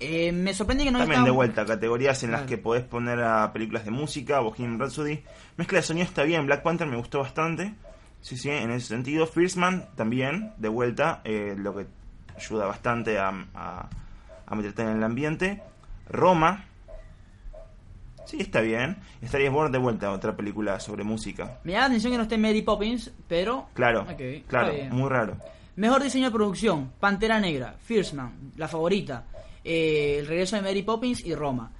[0.00, 3.52] eh, me sorprende que no También de vuelta, categorías en las que podés poner a
[3.52, 5.22] películas de música, Bohemian Rhapsody.
[5.56, 7.74] Mezcla de sonido está bien, Black Panther me gustó bastante.
[8.20, 9.26] Sí, sí, en ese sentido.
[9.26, 11.86] First Man también, de vuelta, eh, lo que
[12.36, 13.88] ayuda bastante a, a,
[14.46, 15.62] a meterte en el ambiente.
[16.10, 16.64] Roma.
[18.24, 18.98] Sí, está bien.
[19.22, 21.60] Estaría Born de vuelta, otra película sobre música.
[21.64, 23.68] Me llama la atención que no esté Mary Poppins, pero...
[23.72, 24.06] Claro,
[24.46, 25.38] claro, muy raro.
[25.76, 29.24] Mejor diseño de producción, Pantera Negra, First Man, La Favorita,
[29.64, 31.70] eh, El Regreso de Mary Poppins y Roma.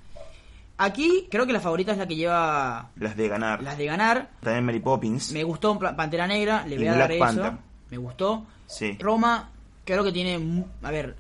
[0.80, 3.62] Aquí creo que la favorita es la que lleva Las de ganar.
[3.62, 4.30] las de ganar.
[4.40, 5.32] También Mary Poppins.
[5.32, 7.58] Me gustó Pantera Negra, le voy a dar eso.
[7.90, 8.46] Me gustó.
[8.66, 8.96] Sí.
[9.00, 9.50] Roma,
[9.84, 10.64] creo que tiene...
[10.82, 11.16] A ver,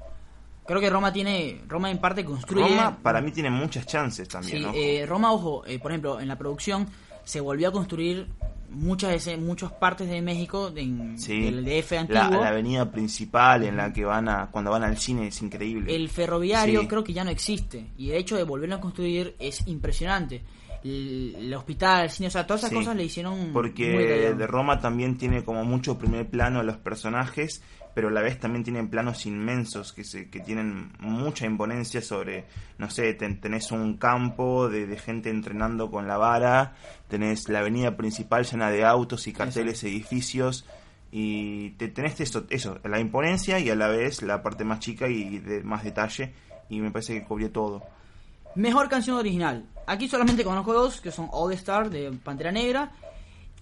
[0.64, 1.62] creo que Roma tiene...
[1.66, 2.68] Roma en parte construye...
[2.68, 4.72] Roma para mí tiene muchas chances también, Sí, ¿no?
[4.74, 6.86] eh, Roma, ojo, eh, por ejemplo, en la producción
[7.24, 8.28] se volvió a construir
[8.70, 12.42] muchas de muchas partes de México en, Sí, del DF la, antiguo.
[12.42, 15.94] la avenida principal en la que van a cuando van al cine es increíble.
[15.94, 16.86] El ferroviario Sí.
[16.88, 20.42] creo que ya no existe y el hecho de volverlo a construir es impresionante.
[20.84, 23.94] El, el hospital, el cine, o sea, todas esas Sí, cosas le hicieron muy porque
[23.94, 24.36] italiano.
[24.38, 27.62] de Roma también tiene como mucho primer plano a los personajes,
[27.98, 32.44] pero a la vez también tienen planos inmensos que se que tienen mucha imponencia sobre,
[32.78, 36.76] no sé, ten- tenés un campo de, de gente entrenando con la vara,
[37.08, 40.64] tenés la avenida principal llena de autos y carteles, edificios
[41.10, 45.08] y te, tenés eso, eso, la imponencia y a la vez la parte más chica
[45.08, 46.32] y de más detalle
[46.70, 47.82] y me parece que cubrió todo.
[48.54, 49.64] Mejor canción original.
[49.88, 52.92] Aquí solamente conozco dos, que son All Star de Pantera Negra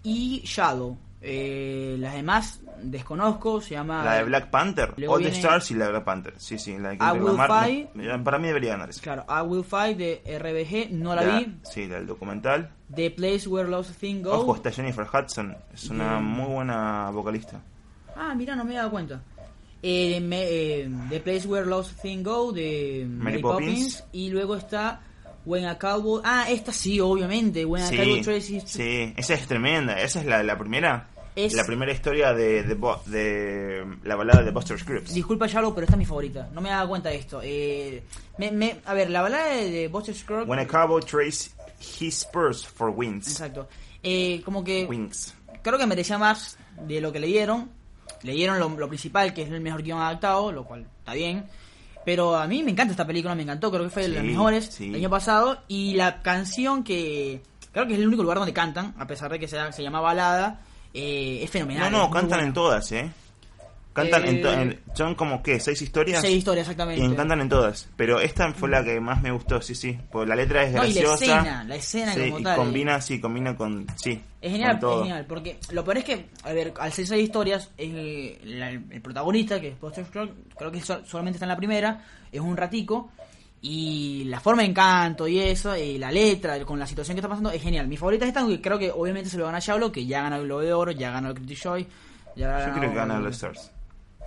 [0.02, 0.98] y Shadow.
[1.22, 4.04] Eh, las demás desconozco, se llama...
[4.04, 6.34] La de Black Panther, Luego All the viene- Stars y la de Black Panther.
[6.36, 7.48] Sí, sí, la de I Kendrick Will Lamar.
[7.48, 7.88] Fight.
[7.94, 9.00] no, para mí debería ganar esa.
[9.00, 11.56] Claro, I Will Fight de RBG, no la vi.
[11.64, 12.70] Sí, la del documental.
[12.94, 14.32] The Place Where Lost Things Go.
[14.32, 15.56] Ojo, está Jennifer Hudson.
[15.74, 17.60] Es una muy buena vocalista.
[18.14, 19.20] Ah, mira, no me he dado cuenta.
[19.82, 23.70] Eh, me- eh, The Place Where Lost Things Go de Mary, Poppins.
[23.96, 24.04] Poppins.
[24.12, 25.00] Y luego está
[25.46, 26.20] When a Cowboy.
[26.24, 27.64] Ah, esta sí, obviamente.
[27.64, 28.60] When a Cowboy Sí, Tracy.
[28.66, 29.98] sí, esa es tremenda.
[30.00, 31.08] Esa es la, la primera.
[31.34, 32.74] Es- La primera historia de, de,
[33.06, 35.12] de la balada de Buster Scripps.
[35.14, 36.48] Disculpa, Charlo, pero esta es mi favorita.
[36.52, 37.40] No me he dado cuenta de esto.
[37.44, 38.02] Eh,
[38.38, 40.48] me, me- a ver, la balada de, de Buster Scruggs.
[40.48, 41.54] When a cowboy trades
[42.00, 43.28] his spurs for wings.
[43.28, 43.68] Exacto.
[44.02, 44.86] Eh, como que.
[44.86, 45.34] Wings.
[45.62, 46.56] creo que merecía más
[46.86, 47.70] de lo que le dieron.
[48.22, 51.44] Le dieron lo, lo principal, que es el mejor guion adaptado, lo cual está bien.
[52.06, 54.26] Pero a mí me encanta esta película, me encantó, creo que fue de las Sí,
[54.28, 54.86] mejores sí.
[54.86, 55.58] del año pasado.
[55.68, 57.42] Y la canción que
[57.72, 60.00] creo que es el único lugar donde cantan, a pesar de que se, se llama
[60.00, 60.60] balada,
[60.94, 61.90] eh, es fenomenal.
[61.90, 62.44] No, no, cantan buena.
[62.46, 63.12] en todas, ¿eh?
[63.96, 65.58] Cantan en, to- Eh, en- Son como, ¿qué?
[65.58, 66.20] ¿Seis historias?
[66.20, 67.04] Seis historias, Y exactamente.
[67.04, 67.88] encantan en todas.
[67.96, 69.98] Pero esta fue la que más me gustó, sí, sí.
[70.12, 71.24] Porque la letra es No, y la graciosa.
[71.24, 72.56] escena, la escena sí, como y tal.
[72.56, 73.86] combina, sí, combina con.
[73.96, 74.22] Sí.
[74.40, 77.70] Es genial, es genial, porque lo peor es que, a ver, al ser seis historias,
[77.78, 81.56] eh, la- el protagonista, que es Buster Scruggs, creo que so- solamente está en la
[81.56, 83.10] primera, es un ratico,
[83.62, 87.28] y la forma de encanto y eso, y la letra, con la situación que está
[87.28, 87.88] pasando, es genial.
[87.88, 90.36] Mi favorita es esta, aunque creo que obviamente se lo gana Shablo, que ya ganó
[90.36, 91.88] el Globo de Oro, ya ganó el Critics' Choice,
[92.36, 93.72] ya Yo ganó- creo que gana los Stars.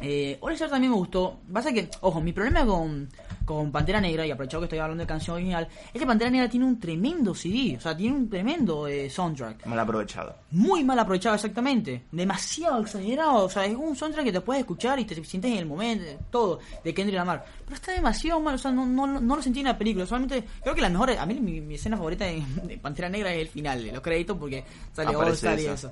[0.02, 1.40] Eh, All Star también me gustó.
[1.52, 3.10] Pasa que, ojo, mi problema con,
[3.46, 6.50] con Pantera Negra, y aprovechado que estoy hablando de canción original, es que Pantera Negra
[6.50, 9.66] tiene un tremendo CD, o sea, tiene un tremendo eh, soundtrack.
[9.66, 10.36] Mal aprovechado.
[10.52, 12.04] Muy mal aprovechado, exactamente.
[12.12, 13.46] Demasiado exagerado.
[13.46, 16.06] O sea, es un soundtrack que te puedes escuchar y te sientes en el momento,
[16.30, 17.46] todo, de Kendrick Lamar.
[17.66, 20.06] Pero está demasiado mal, o sea, no, no, no lo sentí en la película.
[20.06, 23.34] Solamente, creo que la mejor, a mí mi, mi escena favorita de, de Pantera Negra
[23.34, 25.74] es el final de los créditos porque sale All Star y eso.
[25.74, 25.92] eso.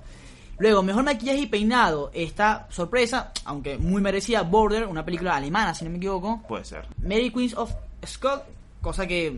[0.59, 2.09] Luego, mejor maquillaje y peinado.
[2.13, 6.41] Está sorpresa, aunque muy merecida, Border, una película alemana, si no me equivoco.
[6.47, 6.85] Puede ser.
[7.03, 7.71] Mary Queens of
[8.05, 8.43] Scott,
[8.81, 9.33] cosa que es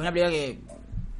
[0.00, 0.58] una película que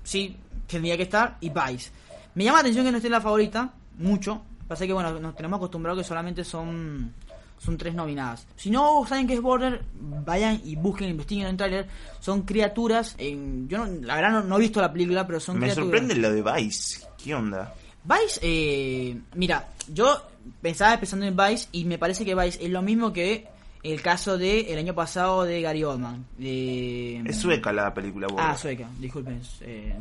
[0.04, 1.90] sí tendría que estar, y Vice.
[2.34, 4.42] Me llama la atención que no esté en la favorita, mucho.
[4.68, 7.12] Pasa que, bueno, nos tenemos acostumbrados que solamente son
[7.58, 8.46] son tres nominadas.
[8.56, 9.84] Si no saben qué es Border,
[10.24, 11.86] vayan y busquen, investiguen en el trailer.
[12.18, 15.56] Son criaturas, en, yo no- la verdad no, no he visto la película, pero son
[15.58, 15.90] Me criaturas.
[15.90, 17.06] sorprende lo de Vice.
[17.22, 17.74] ¿Qué onda?
[18.04, 20.22] Vice, eh, mira, yo
[20.62, 23.46] pensaba pensando en Vice y me parece que Vice es lo mismo que
[23.82, 26.24] el caso de el año pasado de Gary Oldman.
[26.36, 28.26] De, Es sueca la película.
[28.38, 29.40] Ah, sueca, disculpen.
[29.62, 29.94] eh,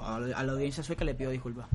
[0.00, 1.66] a, la audiencia sueca le pido disculpas.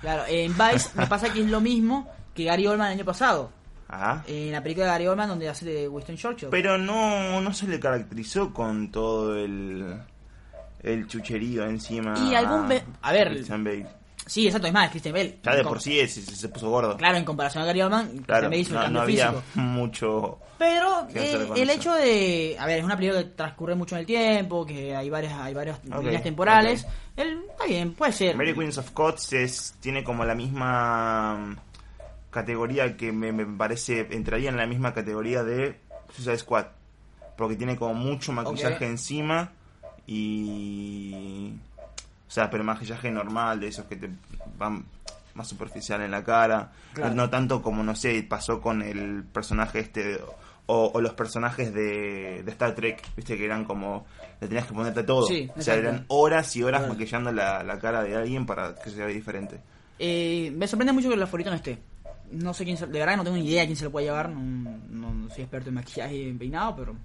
[0.00, 3.50] Claro, en Vice me pasa que es lo mismo que Gary Oldman el año pasado.
[3.86, 4.24] Ajá.
[4.26, 6.48] En la película de Gary Oldman donde hace de Winston Churchill.
[6.50, 9.96] Pero no, no se le caracterizó con todo el,
[10.82, 12.14] el chucherío encima.
[12.18, 12.66] Y algún
[13.02, 13.44] a ver.
[14.26, 15.38] Sí, exacto, es más, Christian Bale.
[15.42, 16.96] Ya de por sí es- se, puso gordo.
[16.96, 19.44] Claro, en comparación a Gary Oldman, Claro, Bale hizo el no, cambio no había físico.
[19.60, 20.38] mucho...
[20.56, 22.56] Pero eh, el hecho de.
[22.60, 25.52] A ver, es una película que transcurre mucho en el tiempo, que hay varias, hay
[25.52, 26.84] varias Ok, líneas temporales.
[26.84, 26.90] ok.
[27.16, 28.36] El- está bien, puede ser.
[28.36, 31.56] Mary Queens of Cots es, tiene como la misma mm,
[32.30, 35.76] categoría que me, me parece entraría en la misma categoría de
[36.14, 36.66] Suicide Squad.
[37.36, 39.50] Porque tiene como mucho maquillaje encima
[40.06, 41.50] y...
[42.34, 44.10] O sea, pero maquillaje normal, de esos que te
[44.58, 44.84] van
[45.34, 46.72] más superficial en la cara.
[46.92, 47.14] Claro.
[47.14, 50.18] No tanto como, no sé, pasó con el personaje este...
[50.66, 54.04] O, o los personajes de, de Star Trek, viste que eran como...
[54.40, 55.26] Le tenías que ponerte todo.
[55.28, 58.90] Sí, o sea, eran horas y horas maquillando la, la cara de alguien para que
[58.90, 59.60] se vea diferente.
[60.00, 61.78] Eh, me sorprende mucho que el favorito no esté.
[62.32, 64.28] No sé quién se, de verdad no tengo ni idea quién se lo puede llevar.
[64.30, 64.40] No,
[64.90, 66.96] no- no soy experto en maquillaje y en peinado, pero.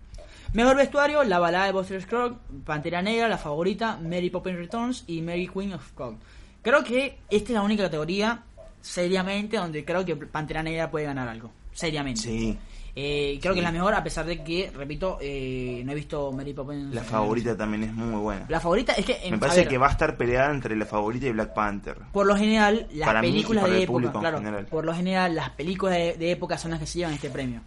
[0.53, 5.21] Mejor vestuario, la balada de Buster Scruggs, Pantera Negra, la favorita, Mary Poppins Returns y
[5.21, 6.17] Mary Queen of Scruggs.
[6.63, 8.43] Creo que esta es la única categoría,
[8.81, 11.51] seriamente, donde creo que Pantera Negra puede ganar algo.
[11.71, 12.21] Seriamente.
[12.21, 12.57] Sí,
[12.95, 13.59] Eh, creo Sí.
[13.59, 16.93] que es la mejor, a pesar de que, repito, eh, no he visto Mary Poppins.
[16.93, 18.45] la favorita también es muy buena.
[18.49, 19.15] La favorita es que.
[19.23, 21.97] en- Me parece ver, que va a estar peleada entre la favorita y Black Panther.
[22.11, 24.93] Por lo general, las Para mí y películas para de el época, claro, por lo
[24.95, 27.61] general, las películas de, de época son las que se llevan este premio.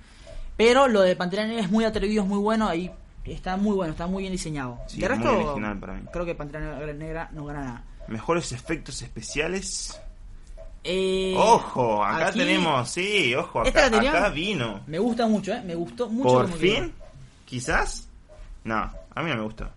[0.65, 2.91] Pero lo de Pantera Negra es muy atrevido, es muy bueno, ahí
[3.25, 4.79] está muy bueno, está muy bien diseñado.
[4.87, 6.03] Sí, de muy resto, original para mí.
[6.13, 7.85] creo que Pantera Negra- no gana nada.
[8.09, 10.01] Mejores efectos especiales.
[10.85, 14.81] Eh, Ojo, acá aquí tenemos, sí, ojo, Esta acá, acá vino.
[14.89, 15.63] Me gusta mucho, ¿eh?
[15.65, 16.29] Me gustó mucho.
[16.29, 17.07] Por como fin, quedó.
[17.45, 18.09] quizás.
[18.65, 18.75] No,
[19.15, 19.69] a mí no me gustó.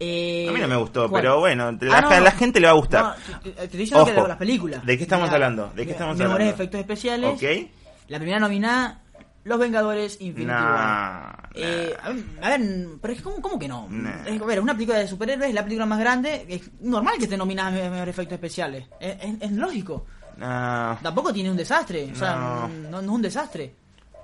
[0.00, 1.22] Eh, A mí no me gustó, ¿cuál?
[1.22, 2.20] pero bueno, la, Ah, no, no.
[2.20, 3.04] la gente le va a gustar.
[3.30, 4.26] No, te, te que Ojo.
[4.26, 4.84] las películas.
[4.84, 5.72] ¿De qué estamos Mira, hablando?
[5.76, 6.54] ¿De qué estamos mejores hablando?
[6.54, 7.34] efectos especiales.
[7.34, 7.70] ¿Ok?
[8.08, 9.00] La primera nominada,
[9.44, 10.58] Los Vengadores Infinity War.
[10.60, 12.60] Nah, Eh, a ver, a ver,
[13.00, 13.86] pero es que, ¿cómo, que no?
[13.90, 14.24] Nah.
[14.26, 16.46] Es, a ver, una película de superhéroes es la película más grande.
[16.48, 18.86] Es normal que a me- mejores efectos especiales.
[19.00, 20.06] Es, es- es lógico.
[21.02, 22.10] Tampoco tiene un desastre.
[22.12, 22.68] O sea, No.
[22.68, 23.74] no, no es un desastre.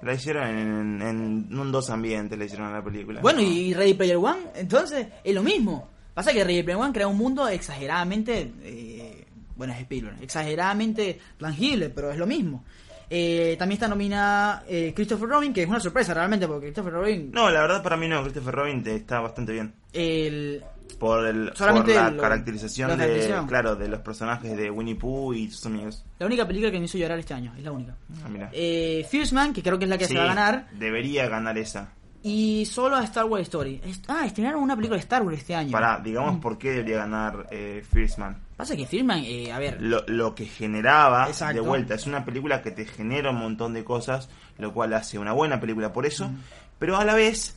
[0.02, 3.20] La hicieron en, en un dos ambientes, la hicieron a la película.
[3.20, 3.44] Bueno, No.
[3.48, 5.88] y Ready Player One, entonces, es lo mismo.
[6.14, 8.52] Pasa que Ready Player One crea un mundo exageradamente.
[8.62, 9.26] eh,
[9.56, 10.22] bueno, es Spielberg.
[10.22, 12.62] Exageradamente tangible, pero es lo mismo.
[13.10, 17.30] Eh, también está nominada eh, Christopher Robin, que es una sorpresa realmente, porque Christopher Robin.
[17.32, 19.72] No, la verdad para mí no, Christopher Robin te- está bastante bien.
[19.92, 20.62] El,
[20.98, 25.50] Por, el, por la caracterización la de, claro, de los personajes de Winnie Pooh y
[25.50, 26.04] sus amigos.
[26.18, 27.96] la única película que me hizo llorar este año, es la única.
[28.24, 28.50] Ah, mira.
[28.52, 30.68] Eh, Fierce Man, que creo que es la que Sí, se va a ganar.
[30.72, 31.92] Debería ganar esa.
[32.22, 33.80] Y solo a Star Wars Story.
[34.08, 35.70] Ah, estrenaron una película de Star Wars este año.
[35.70, 38.36] Pará, digamos por qué debería ganar eh, First Man.
[38.58, 39.80] Pasa que Fierce Man, eh, a ver.
[39.80, 41.54] Lo, lo que generaba, Exacto.
[41.54, 45.18] de vuelta, es una película que te genera un montón de cosas, lo cual hace
[45.18, 46.30] una buena película por eso,
[46.78, 47.56] pero a la vez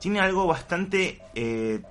[0.00, 1.82] tiene algo bastante eh,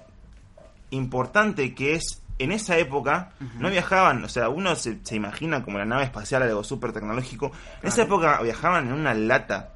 [0.92, 5.78] importante que es, en esa época no viajaban, o sea, uno se, se imagina como
[5.78, 7.52] la nave espacial algo súper tecnológico,
[7.82, 9.72] en esa época viajaban en una lata.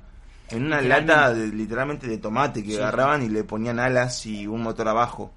[0.52, 1.14] En una Literalmente.
[1.14, 2.78] lata de, literalmente de tomate que Sí.
[2.78, 5.32] agarraban y le ponían alas y un motor abajo.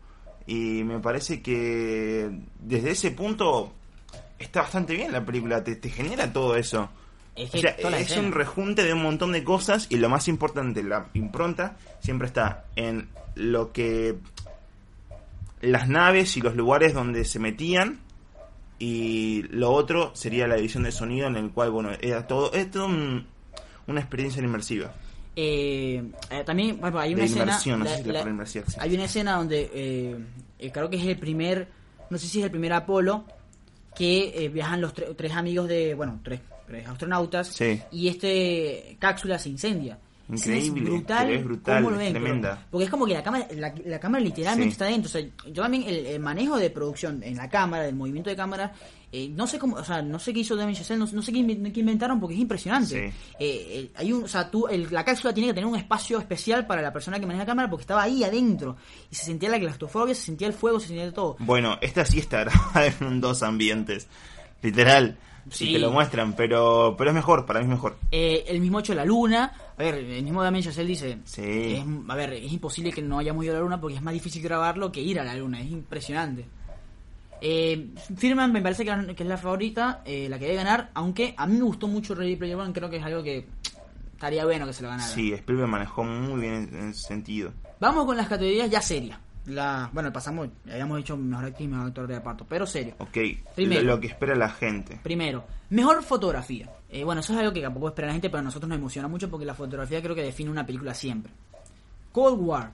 [0.47, 3.73] Y me parece que desde ese punto
[4.39, 6.91] está bastante bien la película, te, te genera todo eso.
[7.35, 10.83] Es O sea, es un rejunte de un montón de cosas y lo más importante,
[10.83, 14.17] la impronta, siempre está en lo que
[15.61, 18.01] las naves y los lugares donde se metían
[18.79, 22.71] y lo otro sería la edición de sonido en el cual, bueno, era todo, es
[22.71, 23.27] todo un-
[23.87, 24.93] una experiencia inmersiva.
[25.35, 27.59] Eh, eh, también, bueno, hay una De escena.
[27.67, 28.47] no la- la la-
[28.79, 30.17] hay una escena donde eh,
[30.59, 31.69] eh, creo que es el primer,
[32.11, 33.25] no sé si es el primer Apolo,
[33.95, 37.81] que eh, viajan los tre- tres amigos de, bueno, tres, tres astronautas, Sí.
[37.91, 39.99] y este cápsula se incendia.
[40.29, 42.67] Increíble, Es brutal, es brutal, cómo lo es ven, pero- tremenda.
[42.71, 44.73] porque es como que la cámara, la, la cámara literalmente Sí.
[44.73, 45.09] está dentro.
[45.09, 48.37] O sea, yo también el, el manejo de producción en la cámara, del movimiento de
[48.37, 48.73] cámara,
[49.13, 51.33] eh, no sé cómo, o sea, no sé qué hizo Damien Chazelle, no, no sé
[51.33, 52.89] qué, inven- qué inventaron porque es impresionante.
[53.11, 53.17] Sí.
[53.39, 56.19] Eh, eh, hay un, o sea, tú, el- la cápsula tiene que tener un espacio
[56.19, 58.77] especial para la persona que maneja la cámara porque estaba ahí adentro
[59.11, 61.37] y se sentía la claustrofobia, se sentía el fuego, se sentía todo.
[61.41, 64.09] Bueno, esta sí está grabada en dos ambientes,
[64.63, 65.19] literal,
[65.51, 65.73] si Sí.
[65.73, 67.99] te lo muestran, pero, pero es mejor, para mí es mejor.
[68.13, 71.43] Eh, el mismo hecho de la luna, a ver, el mismo Damien Chazelle dice, Sí.
[71.75, 74.15] es- a ver, es imposible que no hayamos ido a la luna porque es más
[74.15, 76.47] difícil grabarlo que ir a la luna, es impresionante.
[77.45, 81.35] Eh, Firman me parece que, que es la favorita, eh, la que debe ganar, aunque
[81.37, 83.49] a mí me gustó mucho Ready Player One, creo que es algo que
[84.13, 85.09] estaría bueno que se lo ganara.
[85.09, 87.53] Sí, Spielberg manejó muy bien en, ese sentido.
[87.81, 89.19] Vamos con las categorías ya serias.
[89.47, 92.95] La, bueno, pasamos, habíamos dicho mejor actriz, mejor actor de reparto, pero serio.
[92.99, 93.19] Ok,
[93.57, 93.83] Primero.
[93.83, 95.01] lo, lo que espera la gente.
[95.03, 96.71] Primero, mejor fotografía.
[96.89, 99.09] Eh, bueno, eso es algo que tampoco espera la gente, pero a nosotros nos emociona
[99.09, 101.33] mucho porque la fotografía creo que define una película siempre.
[102.13, 102.73] Cold War,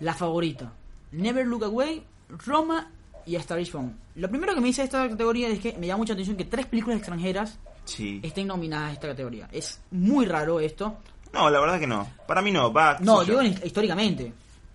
[0.00, 0.72] La Favorita,
[1.12, 2.02] Never Look Away,
[2.44, 2.90] Roma
[3.26, 3.92] y A Star is Born.
[4.14, 6.66] Lo primero que me dice esta categoría es que me llama mucha atención que tres
[6.66, 8.20] películas extranjeras Sí.
[8.22, 9.48] estén nominadas a esta categoría.
[9.52, 10.98] Es muy raro esto.
[11.32, 12.08] No, la verdad que no.
[12.26, 12.72] Para mí no.
[12.72, 14.32] Va, No, digo en- históricamente.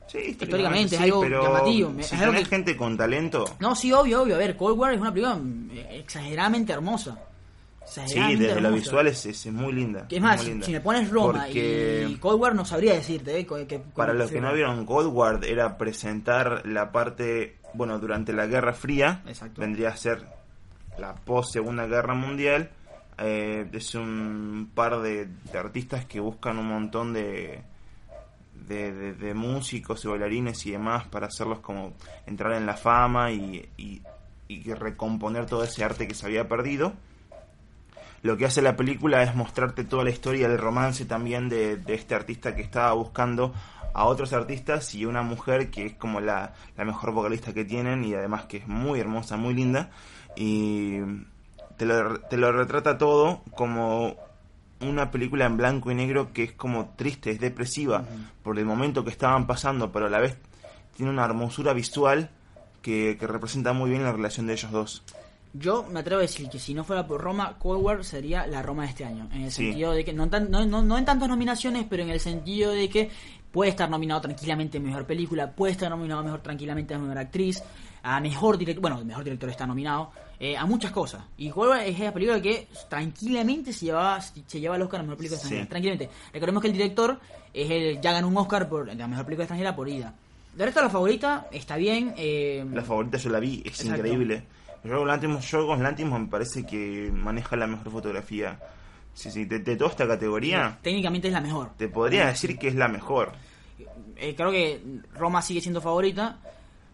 [0.07, 1.93] Sí, históricamente, es sí, algo pero llamativo.
[1.95, 4.35] Si Es algo tenés que- gente con talento, No, sí, obvio, obvio.
[4.35, 5.39] A ver, Cold War es una película
[5.73, 7.17] eh, exageradamente hermosa.
[7.85, 8.83] sí, Exageradamente desde lo hermosa.
[8.83, 10.07] visual es, es muy linda.
[10.09, 10.65] Que es más, linda.
[10.65, 13.45] si me pones Roma Porque y Cold War no sabría decirte, ¿eh?
[13.45, 17.99] Que- que- Para los sí, que no vieron Cold War, era presentar la parte, bueno,
[17.99, 19.62] durante la Guerra Fría, Exacto.
[19.62, 20.25] vendría a ser
[20.97, 22.69] la post Segunda Guerra Mundial.
[23.17, 27.62] Eh, es un par de, de artistas que buscan un montón de,
[28.67, 31.93] de, de- de músicos y bailarines y demás para hacerlos como
[32.25, 34.01] entrar en la fama y, y,
[34.47, 36.93] y que recomponer todo ese arte que se había perdido.
[38.23, 41.93] Lo que hace la película es mostrarte toda la historia del romance también de, de
[41.95, 43.53] este artista que estaba buscando
[43.93, 48.04] a otros artistas y una mujer que es como la, la mejor vocalista que tienen
[48.04, 49.89] y además que es muy hermosa, muy linda.
[50.36, 50.99] Y
[51.77, 54.15] te lo, te lo retrata todo como
[54.80, 58.04] una película en blanco y negro que es como triste, es depresiva
[58.43, 60.38] por el momento que estaban pasando, pero a la vez
[60.95, 62.30] tiene una hermosura visual
[62.82, 65.04] que, que representa muy bien la relación de ellos dos.
[65.54, 68.62] Yo me atrevo a decir que si no fuera por Roma, Cold War sería la
[68.63, 69.27] Roma de este año.
[69.34, 69.65] En el Sí.
[69.65, 72.71] sentido de que, no, tan- no, no, no en tantas nominaciones, pero en el sentido
[72.71, 73.10] de que
[73.51, 77.63] puede estar nominado tranquilamente a Mejor Película, puede estar nominado mejor tranquilamente a Mejor Actriz,
[78.03, 81.23] a Mejor Director, bueno, el Mejor Director está nominado, eh, a muchas cosas.
[81.37, 85.17] Y War es la película que tranquilamente se llevaba, se lleva el Oscar a Mejor
[85.17, 85.45] Película Sí.
[85.47, 85.69] Extranjera.
[85.69, 86.09] Tranquilamente.
[86.33, 87.19] Recordemos que el director
[87.53, 90.13] es el, ya ganó un Oscar por la Mejor Película Extranjera por Ida.
[90.55, 92.13] De resto, la favorita está bien.
[92.17, 93.95] Eh, La favorita yo la vi, es Exacto.
[93.97, 94.43] increíble.
[94.83, 98.59] Yo Lantimos, yo con Lantimos me parece que maneja la mejor fotografía.
[99.13, 101.71] Sí, sí, de, de toda esta categoría, técnicamente es la mejor.
[101.78, 103.34] te podría decir que es la mejor.
[104.15, 104.82] Eh, creo que
[105.15, 106.39] Roma sigue siendo favorita.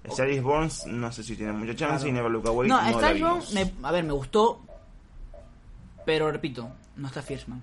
[0.03, 2.07] Is Born, no sé si tiene mucha chance, Claro.
[2.09, 4.61] y Never Look Away no, no, me- a ver, me gustó.
[6.05, 7.61] Pero repito, no está Fiersman.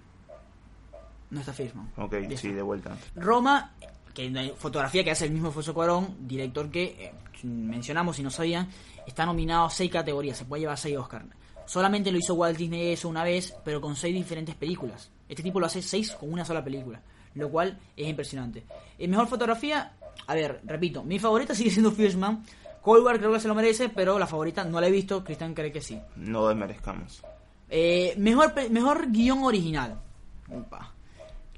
[1.30, 1.90] No está Fiersman.
[1.96, 2.96] Ok, sí, de vuelta.
[3.16, 3.72] Roma,
[4.12, 7.12] que fotografía que hace el mismo Alfonso Cuarón, director que eh,
[7.44, 8.68] mencionamos si no sabían,
[9.06, 11.24] está nominado a seis categorías, se puede llevar seis Oscars.
[11.66, 15.10] Solamente lo hizo Walt Disney eso una vez, pero con seis diferentes películas.
[15.28, 17.00] Este tipo lo hace seis con una sola película,
[17.34, 18.64] lo cual es impresionante.
[18.98, 19.92] Eh, mejor fotografía,
[20.26, 22.44] a ver, repito, mi favorita sigue siendo Fiersman.
[22.82, 25.54] Cold War creo que se lo merece, pero la favorita no la he visto, Cristian
[25.54, 25.98] cree que sí.
[26.16, 27.22] No desmerezcamos.
[27.70, 29.98] Eh, mejor, mejor guion original.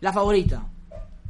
[0.01, 0.66] La favorita.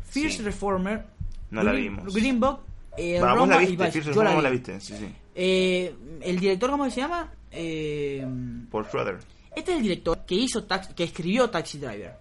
[0.04, 0.42] Fierce Sí.
[0.42, 1.04] Reformer.
[1.50, 2.14] No la vimos.
[2.14, 2.60] Green Book.
[2.98, 3.90] eh, Roma la viste.
[3.90, 4.42] Fierce Yo la vi.
[4.42, 5.08] la viste, sí, sí.
[5.34, 7.32] Eh, el director, ¿cómo se llama?
[7.56, 8.26] Eh,
[8.70, 9.18] Por Schroeder.
[9.54, 12.14] este es el director que hizo que escribió Taxi Driver.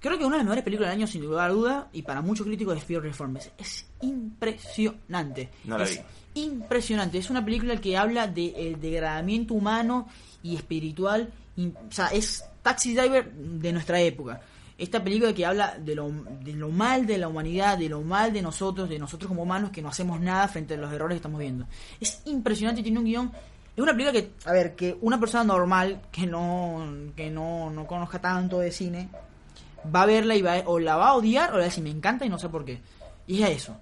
[0.00, 2.20] Creo que una de las mejores películas del año, sin lugar a duda, y para
[2.20, 3.50] muchos críticos es Fear Reformers.
[3.58, 5.48] Es impresionante.
[5.64, 6.00] No la es
[6.34, 6.40] vi.
[6.42, 7.18] impresionante.
[7.18, 10.08] Es una película que habla del degradamiento humano
[10.42, 11.30] y espiritual.
[11.56, 14.40] y- o sea, es Taxi Driver de nuestra época.
[14.78, 18.32] Esta película que habla de lo, de lo mal de la humanidad, de lo mal
[18.32, 21.18] de nosotros, de nosotros como humanos que no hacemos nada frente a los errores que
[21.18, 21.66] estamos viendo.
[22.00, 23.32] Es impresionante, tiene un guion
[23.82, 26.84] es una película que, a ver, que una persona normal que no
[27.16, 29.08] que no, no conozca tanto de cine
[29.94, 31.66] va a verla y va a- o la va a odiar o la va a
[31.66, 32.80] decir me encanta y no sé por qué.
[33.26, 33.76] Y es eso.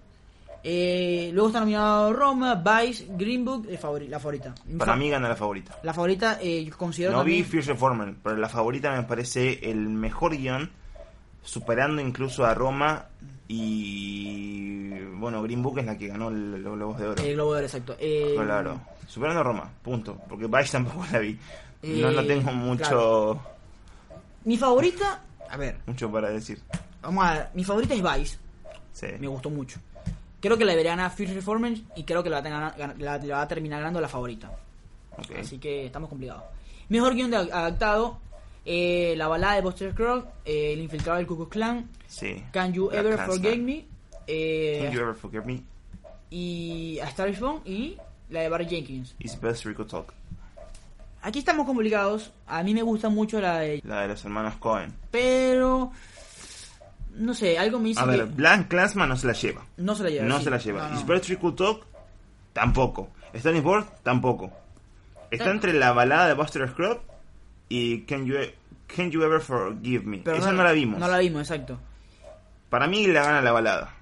[0.68, 4.52] Eh, luego está nominado Roma, Vice, Green Book, eh, favori- la favorita.
[4.78, 5.78] Para fa- mí gana la favorita.
[5.84, 7.44] La favorita, eh, yo considero No vi.
[7.44, 10.70] Fierce Reformer, pero la favorita me parece el mejor guion,
[11.44, 13.06] superando incluso a Roma
[13.48, 14.90] y...
[15.18, 17.22] Bueno, Green Book es la que ganó el- los Globos de Oro.
[17.22, 17.96] El Globo de Oro, exacto.
[17.98, 20.18] Eh, Claro, superando a Roma, punto.
[20.28, 21.38] Porque Vice tampoco la vi.
[21.82, 23.40] No, no Eh, tengo mucho, claro.
[24.44, 26.60] Mi favorita, a ver, mucho para decir.
[27.02, 27.48] vamos a ver.
[27.54, 28.38] Mi favorita es Vice.
[28.92, 29.06] Sí.
[29.20, 29.78] Me gustó mucho.
[30.40, 33.18] Creo que la debería ganar Fierce Reformers y creo que la, va a tener- la-
[33.18, 34.50] la va a terminar ganando la favorita.
[35.18, 35.32] Ok.
[35.40, 36.44] Así que estamos complicados.
[36.88, 38.18] Mejor guion de adaptado.
[38.66, 42.42] Eh, la balada de Buster Scruggs, eh, El infiltrado del Ku Klux Klan, Sí.
[42.52, 43.26] Can You Ever Klansman.
[43.28, 43.84] Forget Me,
[44.26, 45.62] eh, Can you ever forgive me?
[46.30, 47.96] y A Star is Born y
[48.30, 49.14] la de Barry Jenkins.
[49.20, 50.12] It's best could talk.
[51.22, 52.32] Aquí estamos complicados.
[52.46, 53.80] A mí me gusta mucho la de...
[53.84, 54.92] La de los hermanos Cohen.
[55.10, 55.92] Pero...
[57.14, 59.64] No sé, algo me dice A que ver, Blank Clansman no se la lleva.
[59.78, 60.26] no se la lleva.
[60.26, 60.44] No sí.
[60.44, 60.82] se la lleva.
[60.88, 61.00] No, no.
[61.00, 61.86] Is Best Could Talk
[62.52, 63.08] tampoco.
[63.32, 64.50] Stanley Board tampoco.
[65.30, 67.00] Está entre la balada de Buster Scruggs
[67.68, 68.36] y Can You,
[68.86, 70.18] Can you Ever Forgive Me.
[70.18, 70.98] Pero Esa no la vimos.
[70.98, 71.78] No la vimos, exacto.
[72.70, 73.94] Para mí la gana la balada.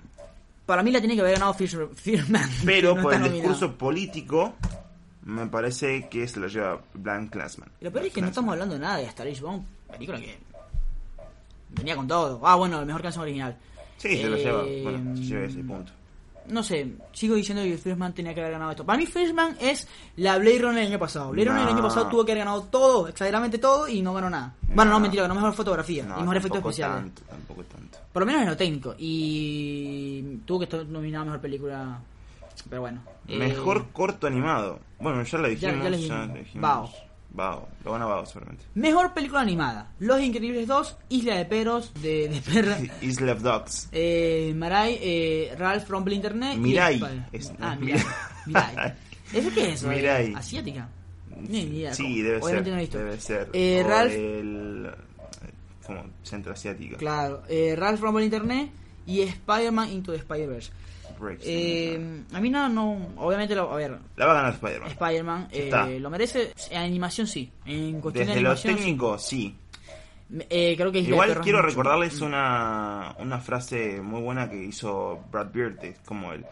[0.66, 2.48] Para mí la tiene que haber ganado Fisher, Fearman.
[2.64, 3.48] Pero no por el nominado.
[3.50, 4.54] discurso político,
[5.24, 7.68] me parece que se lo lleva Blank Clansman.
[7.80, 10.38] Lo peor es que no estamos hablando de nada de Star Born, película que
[11.70, 12.40] venía con todo.
[12.46, 13.56] Ah, bueno, la mejor canción original.
[13.98, 14.62] Sí, se lo lleva.
[14.82, 15.92] Bueno, se lleva ese punto.
[16.48, 18.84] No sé, sigo diciendo que First Man tenía que haber ganado esto.
[18.84, 21.30] Para mí First Man es la Blade Runner del año pasado.
[21.30, 24.28] Blade Runner del año pasado tuvo que haber ganado todo, exageradamente todo, y no ganó
[24.30, 24.54] nada.
[24.68, 27.14] Bueno, no, mentira, ganó mejor fotografía No, y mejor efectos tampoco especiales.
[27.14, 27.98] tanto, tampoco tanto.
[28.12, 28.94] Por lo menos en lo técnico.
[28.98, 31.98] Y tuvo que estar nominada a mejor película.
[32.68, 33.00] Pero bueno.
[33.26, 34.78] eh, Mejor corto animado.
[35.00, 35.76] Bueno, ya lo dijimos.
[35.76, 36.34] ya ya dijimos.
[36.34, 36.62] dijimos.
[36.62, 36.90] Bao.
[37.34, 37.68] Bao.
[37.84, 38.64] Lo van a Bao seguramente.
[38.74, 39.92] Mejor película animada.
[39.98, 42.78] Los Increíbles 2, Isla de Perros, de, de Perra.
[43.02, 43.88] Isle of Dogs.
[43.92, 46.56] Eh, Marai, eh, Ralph from Internet.
[46.58, 47.00] Mirai.
[47.32, 48.02] Y Es- ah, Mirai.
[48.46, 48.94] Mirai.
[49.34, 49.74] ¿Eso qué es?
[49.74, 49.90] eso?
[49.90, 50.34] Eh, Mirai.
[50.34, 50.88] ¿Asiática?
[51.48, 51.92] Ni idea.
[51.92, 52.72] Sí, debe Obviamente ser.
[52.72, 52.98] no he visto.
[52.98, 53.50] Debe ser.
[53.52, 54.90] Eh, O Ralph, del-
[55.84, 56.96] como centro asiático.
[56.96, 57.42] claro.
[57.48, 58.70] Eh, Ralph from Internet
[59.06, 60.70] y Spider-Man Into the Spider-Verse.
[61.18, 61.42] Breaks.
[61.46, 64.52] Eh, a mí no, no, obviamente, lo, a ver, La va a ganar
[64.88, 65.48] Spider-Man.
[65.50, 66.52] Eh, lo merece.
[66.70, 67.50] En animación sí.
[67.66, 69.56] En cuestión Desde de lo técnico, sí.
[70.50, 71.68] Eh, creo que Igual quiero mucho.
[71.68, 76.44] recordarles una, una frase muy buena que hizo Brad Bird, es como el,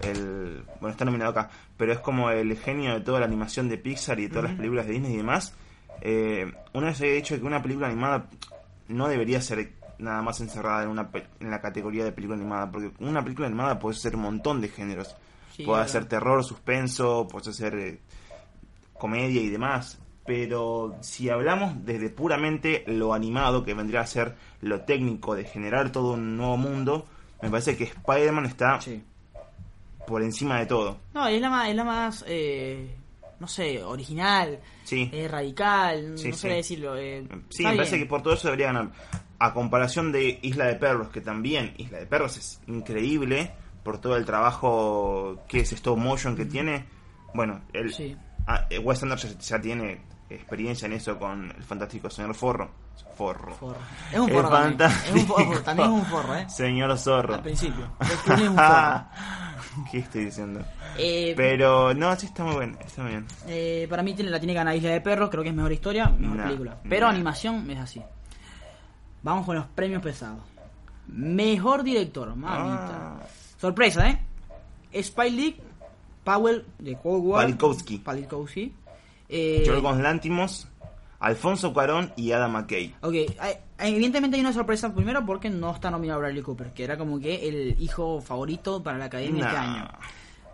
[0.00, 0.62] el...
[0.80, 4.18] Bueno, está nominado acá, pero es como el genio de toda la animación de Pixar
[4.20, 5.52] y de todas las películas de Disney y demás.
[6.00, 8.28] Eh, una vez había dicho que una película animada
[8.86, 12.70] no debería ser nada más encerrada en, una, pe- en la categoría de película animada,
[12.70, 15.14] porque una película animada puede ser un montón de géneros.
[15.56, 17.98] Sí, puede ser terror, suspenso, puede ser eh,
[18.94, 19.98] comedia y demás.
[20.24, 25.90] Pero si hablamos desde puramente lo animado, que vendría a ser lo técnico de generar
[25.90, 27.06] todo un nuevo mundo,
[27.40, 29.02] me parece que Spider-Man está Sí.
[30.06, 30.98] por encima de todo.
[31.14, 32.94] No, es la más, es la más eh,
[33.40, 36.96] no sé, original, Sí, eh, radical, no sé decirlo.
[36.98, 38.90] eh, sí me parece que por todo eso debería ganar.
[39.40, 43.52] A comparación de Isla de Perros, que también Isla de Perros es increíble
[43.84, 46.86] por todo el trabajo que es stop motion que tiene.
[47.34, 48.16] Bueno, el, Sí.
[48.46, 52.70] ah, eh, Wes Anderson ya, ya tiene experiencia en eso con el fantástico señor Forro.
[53.16, 53.54] Forro.
[53.54, 53.76] Forro.
[54.12, 54.90] Es un forro también.
[54.90, 56.50] Es un forro, también es un forro, ¿eh?
[56.50, 57.34] Señor Zorro.
[57.34, 57.90] Al principio.
[58.00, 59.04] Después es un forro.
[59.92, 60.60] ¿Qué estoy diciendo?
[60.96, 63.26] Eh, Pero no, sí está muy bien, está muy bien.
[63.46, 65.72] eh, para mí tiene- la tiene que ganar Isla de Perros, creo que es mejor
[65.72, 66.76] historia, mejor Nah, película.
[66.88, 67.12] Pero nah.
[67.12, 68.02] animación es así.
[69.22, 70.40] Vamos con los premios pesados.
[71.08, 73.16] Mejor director, mamita.
[73.16, 73.20] Ah,
[73.60, 74.20] Sorpresa, ¿eh?
[74.92, 75.56] Spike Lee,
[76.24, 77.42] Powell de Cold War.
[77.44, 77.98] Palikowski.
[77.98, 78.72] Palikowski.
[79.28, 80.68] Eh, Yorgos Lántimos,
[81.20, 82.94] Alfonso Cuarón y Adam McKay.
[83.02, 86.96] Ok, hay- evidentemente hay una sorpresa primero porque no está nominado Bradley Cooper, que era
[86.96, 89.62] como que el hijo favorito para la academia este Nah.
[89.62, 89.88] año.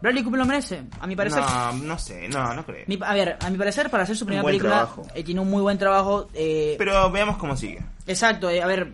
[0.04, 1.40] Bradley Cooper lo merece, a mi parecer.
[1.42, 2.84] No, no sé, no, no creo.
[2.86, 4.80] Mi- a ver, a mi parecer, para hacer su primera película,
[5.14, 6.28] eh, tiene un muy buen trabajo.
[6.34, 7.80] eh, Pero veamos cómo sigue.
[8.06, 8.92] Exacto, eh, a ver,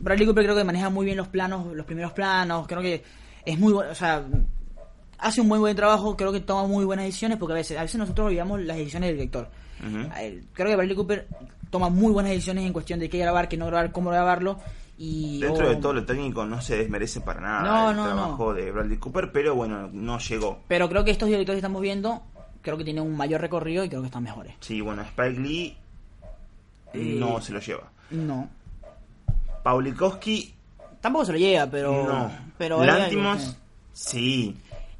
[0.00, 3.04] Bradley Cooper creo que maneja muy bien los planos, los primeros planos, creo que
[3.44, 4.24] es muy bueno, o sea,
[5.18, 7.82] hace un muy buen trabajo, creo que toma muy buenas decisiones, porque a veces, a
[7.82, 9.50] veces nosotros olvidamos las decisiones del director.
[10.18, 11.28] Él- Creo que Bradley Cooper
[11.68, 14.58] toma muy buenas decisiones en cuestión de qué grabar, qué no grabar, cómo grabarlo.
[14.98, 18.54] Y, Dentro de todo lo técnico no se desmerece para nada No, el no, trabajo
[18.54, 20.60] de Bradley Cooper, pero bueno, no llegó.
[20.68, 22.22] Pero creo que estos directores que estamos viendo,
[22.62, 24.54] creo que tienen un mayor recorrido y creo que están mejores.
[24.60, 25.76] Sí, bueno, Spike Lee
[26.94, 27.90] Eh, no se lo lleva.
[28.10, 28.48] No.
[29.62, 30.54] Paulikowski,
[31.00, 32.04] Tampoco se lo lleva, pero...
[32.04, 32.30] no.
[32.58, 33.56] pero Lántimos,
[33.92, 34.56] sí.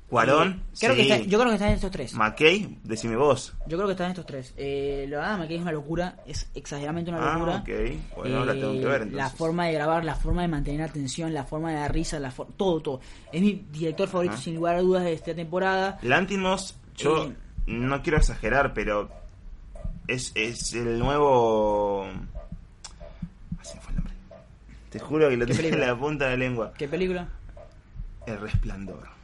[0.08, 2.14] Cuarón, Creo que está- yo creo que están en estos tres.
[2.14, 3.54] McKay, decime vos.
[3.66, 4.54] Yo creo que están estos tres.
[4.56, 7.56] Eh, lo de Adam McKay es una locura, es exageradamente una Ah, locura.
[7.56, 7.68] ok.
[8.16, 9.16] Bueno, la tengo que Eh, ver entonces.
[9.16, 12.30] La forma de grabar, la forma de mantener atención, la forma de dar risa, la
[12.56, 13.00] todo, todo.
[13.32, 15.98] Es mi director favorito sin lugar a dudas de esta temporada.
[16.02, 17.32] Lántimos, yo Eh.
[17.66, 19.10] no quiero exagerar, pero
[20.06, 22.04] es, es el nuevo...
[23.58, 24.14] Ah, se me fue el nombre.
[24.90, 26.72] Te juro que lo ¿Qué tengo en la punta de la lengua.
[26.78, 27.26] ¿Qué película?
[28.24, 29.15] El Resplandor.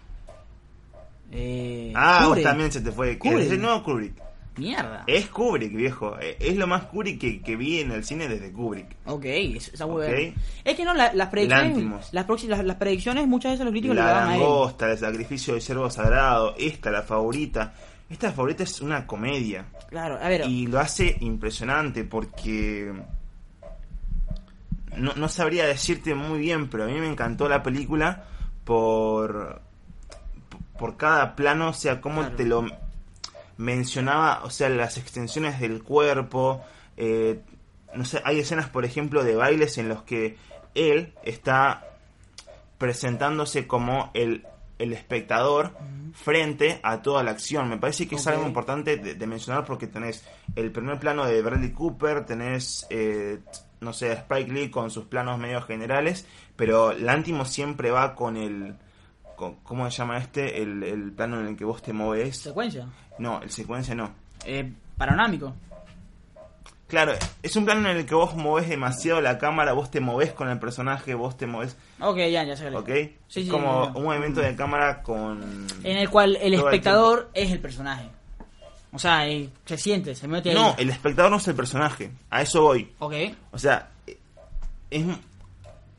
[1.33, 3.17] Eh, Ah, vos también se te fue.
[3.19, 3.47] Kubrick.
[3.47, 4.13] Es el nuevo Kubrick.
[4.59, 5.05] Mierda.
[5.07, 6.19] Es Kubrick, viejo.
[6.21, 8.97] Eh, Es lo más Kubrick que, que vi en el cine desde Kubrick.
[9.07, 10.13] Ok, es- está muy Ok.
[10.15, 10.35] bien.
[10.63, 13.97] Es que no, la- las predicciones, las, proxi- las, las predicciones muchas veces los críticos
[13.97, 14.41] le La daban a él.
[14.41, 16.55] langosta, el sacrificio del cervo sagrado.
[16.59, 17.73] Esta, la favorita.
[18.11, 19.65] Esta favorita es una comedia.
[19.89, 22.93] Claro, a ver, Y lo hace impresionante porque...
[24.99, 28.25] No, no sabría decirte muy bien, pero a mí me encantó la película
[28.65, 29.63] por...
[30.79, 32.37] Por cada plano, o sea, cómo Claro.
[32.37, 32.67] te lo
[33.57, 36.63] mencionaba, o sea, las extensiones del cuerpo.
[36.97, 37.41] eh,
[37.95, 40.37] no sé, hay escenas, por ejemplo, de bailes en los que
[40.75, 41.85] él está
[42.79, 44.47] presentándose como el,
[44.79, 45.73] el espectador
[46.15, 47.69] frente a toda la acción.
[47.69, 50.25] Me parece que es algo importante de, de mencionar porque tenés
[50.57, 53.41] el primer plano de Bradley Cooper, tenés, eh,
[53.81, 58.75] no sé, Spike Lee con sus planos medio generales, pero Lántimo siempre va con el...
[59.63, 60.63] ¿Cómo se llama este?
[60.63, 62.39] El, el plano en el que vos te moves.
[62.39, 62.87] secuencia.
[63.19, 64.13] No, el secuencia no.
[64.45, 65.55] Eh, panorámico.
[66.89, 70.35] Claro, es un plano en el que vos movés demasiado la cámara, vos te movés
[70.35, 72.69] con el personaje, vos te movés, Ok, ya, ya sé.
[72.69, 72.87] ¿ok?
[72.87, 75.67] Sí, es sí, como un movimiento de cámara con...
[75.85, 78.11] En el cual el espectador es el personaje.
[78.93, 80.55] O sea, eh, se siente, se mete ahí.
[80.55, 82.93] No, el espectador no es el personaje, a eso voy.
[82.99, 83.15] Ok.
[83.53, 83.89] O sea,
[84.91, 85.07] es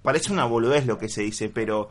[0.03, 1.89] parece una boludez lo que se dice, pero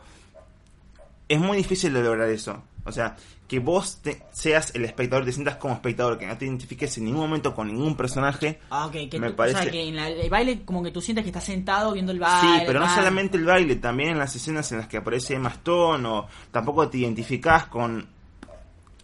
[1.27, 2.63] es muy difícil de lograr eso.
[2.85, 3.15] O sea,
[3.47, 7.05] que vos te- seas el espectador, te sientas como espectador, que no te identifiques en
[7.05, 8.59] ningún momento con ningún personaje.
[8.69, 9.09] Ah, ok.
[9.09, 11.23] Que Me tú- O parece- sea, que en la- el baile como que tú sientes
[11.23, 12.59] que estás sentado viendo el baile.
[12.59, 15.49] Sí, pero no solamente el baile, también en las escenas en las que aparece Emma
[15.49, 18.05] Stone o tampoco te identificás con...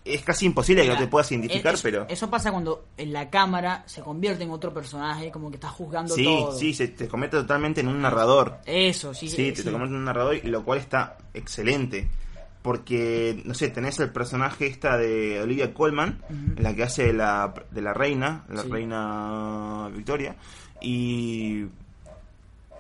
[0.06, 2.06] Es casi imposible que no te puedas identificar, pero...
[2.10, 6.16] Eso pasa cuando en la cámara se convierte en otro personaje, como que estás juzgando
[6.16, 6.58] Sí, todo.
[6.58, 8.58] sí, se te convierte totalmente en un narrador.
[8.66, 9.28] Eso, sí.
[9.30, 9.64] Sí, te, sí.
[9.64, 12.10] te convierte en un narrador y lo cual está excelente.
[12.62, 16.22] Porque, no sé, tenés el personaje esta de Olivia Colman,
[16.58, 18.70] la que hace de la, de la reina, la Sí.
[18.70, 20.36] reina Victoria,
[20.82, 21.66] y...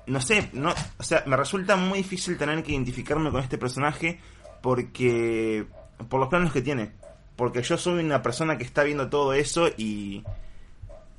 [0.07, 4.19] No sé, no, o sea, me resulta muy difícil tener que identificarme con este personaje
[4.61, 5.65] porque...
[6.09, 6.91] por los planos que tiene.
[7.39, 10.21] Porque yo soy una persona que está viendo todo eso y...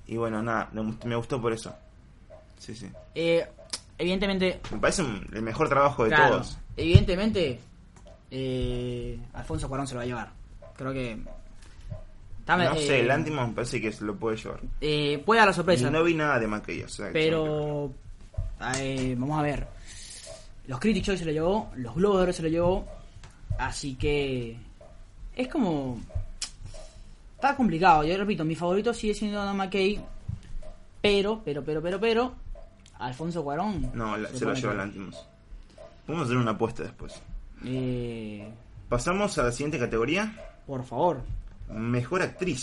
[0.07, 1.75] Y bueno, nada, me gust- me gustó por eso.
[2.59, 2.91] Sí, sí.
[3.15, 3.47] Eh,
[3.97, 6.59] evidentemente, Me parece un- el mejor trabajo de claro, todos.
[6.77, 7.59] evidentemente,
[8.31, 10.31] eh, Alfonso Cuarón se lo va a llevar.
[10.77, 11.19] Creo que...
[12.45, 14.61] Dame, no sé, eh, el Lantimos me parece que se lo puede llevar.
[14.83, 15.91] eh, puede dar la Y sorpresa.
[15.91, 17.93] no vi nada de McKay, o sea, Pero
[18.77, 19.67] eh, vamos a ver.
[20.67, 22.87] Los Critics Choice se lo llevó, los Globos se lo llevó.
[23.59, 24.57] Así que
[25.37, 26.01] es como
[27.41, 28.05] está complicado.
[28.05, 29.99] Yo repito, mi favorito sigue siendo Adam McKay,
[31.01, 32.35] pero, pero, pero, pero, pero,
[32.99, 33.91] Alfonso Cuarón.
[33.95, 35.27] No, la- se se lo lleva Lantimos.
[36.07, 37.15] Vamos a hacer una apuesta después.
[37.65, 38.49] Eh,
[38.89, 40.33] Pasamos a la siguiente categoría.
[40.67, 41.23] por favor.
[41.71, 42.61] Mejor actriz.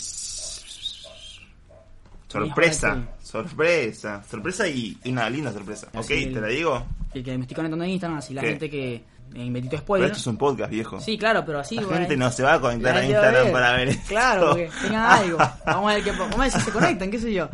[2.27, 5.87] Sorpresa, Mejor sorpresa, sorpresa y, y una linda sorpresa.
[5.93, 6.85] Así ok, el- te la digo.
[7.13, 8.47] El que me estoy conectando en Instagram, así la ¿Qué?
[8.49, 9.03] gente que
[9.35, 10.07] en Betito Pero Spoiler.
[10.07, 10.99] esto es un podcast, viejo.
[10.99, 11.75] Sí, claro, pero así.
[11.75, 13.53] la bueno, gente no se va a conectar a Instagram ver.
[13.53, 14.03] para ver esto.
[14.07, 15.37] Claro, que tengan algo.
[15.65, 17.49] Vamos a ver, qué, vamos a ver si se conectan, qué sé yo.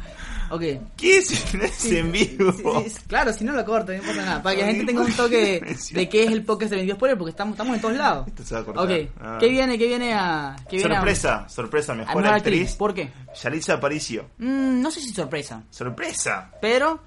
[0.49, 0.61] Ok.
[0.97, 1.53] ¿Qué es?
[1.55, 2.51] No es Sí, en vivo.
[2.83, 4.43] sí, sí, claro, si no lo corto, no pasa nada.
[4.43, 6.97] Para que la gente tenga un toque de, de qué es el podcast de 22
[6.97, 8.27] spoiler, porque estamos, estamos en todos lados.
[8.27, 8.83] Esto se va a cortar.
[8.85, 9.37] Ok, Ah.
[9.39, 10.55] ¿qué viene, qué viene a.
[10.69, 12.75] Qué viene a- sorpresa, sorpresa, a mejor mejor actriz.
[12.75, 13.11] ¿Por qué?
[13.41, 14.29] Yalitza Aparicio.
[14.37, 16.51] Mm, no sé si sorpresa, Sorpresa.
[16.61, 16.99] pero.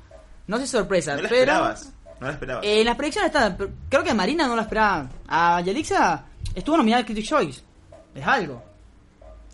[0.49, 1.41] No sé sorpresa, No la pero.
[1.41, 1.93] esperabas.
[2.21, 2.65] No la esperabas.
[2.67, 3.57] Eh, las predicciones están.
[3.89, 5.09] Creo que a Marina no la esperaba.
[5.29, 7.63] A Yalixa estuvo nominada al Critic Choice.
[8.15, 8.63] Es algo.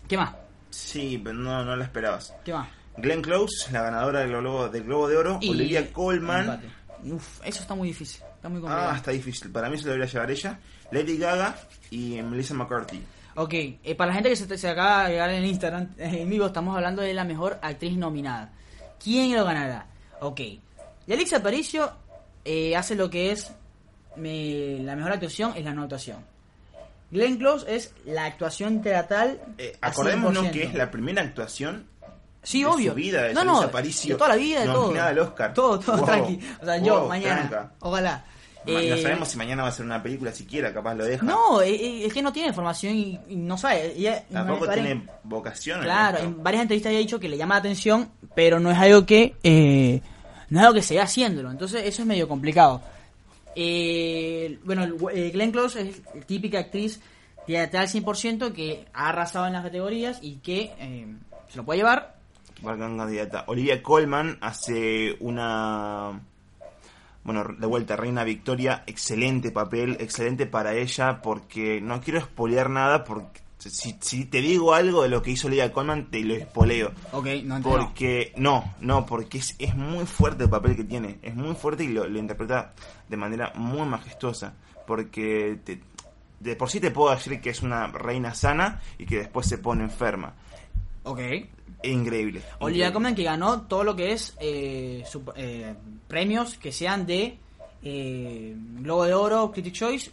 [0.07, 0.33] ¿Qué más?
[0.69, 2.33] Sí, pero no, no la esperabas.
[2.43, 2.67] ¿Qué más?
[2.97, 5.37] Glenn Close, la ganadora del Globo, del Globo de Oro.
[5.41, 6.61] Y- Olivia Colman.
[7.05, 8.23] Uf, eso está muy difícil.
[8.35, 8.91] Está muy complicado.
[8.91, 9.51] Ah, está difícil.
[9.51, 10.59] Para mí se lo debería llevar ella.
[10.91, 11.55] Lady Gaga
[11.91, 13.03] y Melissa McCarthy.
[13.35, 16.45] Ok, eh, para la gente que se, se acaba de llegar en Instagram, en vivo,
[16.45, 18.51] estamos hablando de la mejor actriz nominada.
[19.03, 19.87] ¿Quién lo ganará?
[20.21, 20.39] Ok,
[21.07, 21.91] Yalixa Aparicio
[22.45, 23.51] eh, hace lo que es
[24.15, 26.17] me- la mejor actuación, es la no actuación.
[27.11, 29.39] Glenn Close es la actuación teatral.
[29.57, 30.51] Eh, acordémonos 100%.
[30.51, 31.85] que es la primera actuación
[32.41, 32.91] Sí, de obvio.
[32.91, 34.83] su vida, de no, no, Aparicio, de toda la vida, de todo.
[34.87, 35.53] nominada al Oscar.
[35.53, 36.39] Todo, todo Wow, tranqui.
[36.61, 37.35] O sea, yo mañana.
[37.49, 37.71] tranca.
[37.79, 38.25] Ojalá.
[38.65, 41.25] Ma- Eh, No sabemos si mañana va a ser una película siquiera, capaz lo deja.
[41.25, 43.93] No, eh, eh, es que no tiene información y, y no sabe.
[43.97, 45.79] Ella, Tampoco tiene vocación.
[45.79, 46.29] en Claro, esto.
[46.29, 49.35] en varias entrevistas había dicho que le llama la atención, pero no es algo que
[49.43, 50.01] eh,
[50.49, 51.51] no es algo que se vea haciéndolo.
[51.51, 52.81] Entonces eso es medio complicado.
[53.55, 56.99] Eh, bueno, eh, Glenn Close es típica actriz
[57.45, 61.07] teatral 100% que ha arrasado en las categorías y que eh,
[61.49, 62.15] se lo puede llevar.
[62.63, 63.43] Candidata.
[63.47, 66.21] Olivia Colman hace una.
[67.25, 73.03] Bueno, de vuelta, Reina Victoria, excelente papel, excelente para ella, porque no quiero spoilear nada,
[73.03, 76.91] porque si, si te digo algo de lo que hizo Olivia Colman, te lo espoleo.
[77.11, 77.69] Ok, no entiendo.
[77.69, 81.83] Porque, no, no, porque es, es muy fuerte el papel que tiene, es muy fuerte
[81.83, 82.73] y lo, lo interpreta
[83.09, 84.53] de manera muy majestuosa,
[84.87, 85.81] porque te-
[86.39, 89.57] de por sí te puedo decir que es una reina sana y que después se
[89.57, 90.33] pone enferma.
[91.03, 91.19] Ok.
[91.83, 92.41] Increíble.
[92.59, 92.93] Olivia.
[92.93, 95.73] Colman que ganó todo lo que es eh, su- eh,
[96.07, 97.37] premios que sean de
[97.81, 100.11] eh, Globo de Oro, Critic Choice.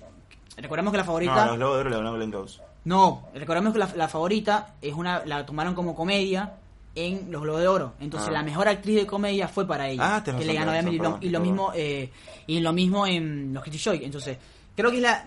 [0.57, 1.47] Recordemos que la favorita...
[1.47, 2.61] No, los Globos de Oro le ganó Glenn Close.
[2.85, 6.55] No, recordemos que la, la favorita es una la tomaron como comedia
[6.95, 7.93] en los Globos de Oro.
[8.01, 8.33] Entonces Ah.
[8.33, 11.13] la mejor actriz de comedia fue para ella, Ah, que le ganó a Emily razón,
[11.13, 11.25] Blunt.
[11.25, 12.11] Y lo mismo eh,
[12.47, 14.05] y lo mismo en los Critics' Choice.
[14.05, 14.39] Entonces
[14.75, 15.25] creo que es la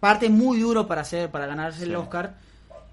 [0.00, 1.94] parte muy duro para hacer para ganarse el Sí.
[1.96, 2.34] Oscar.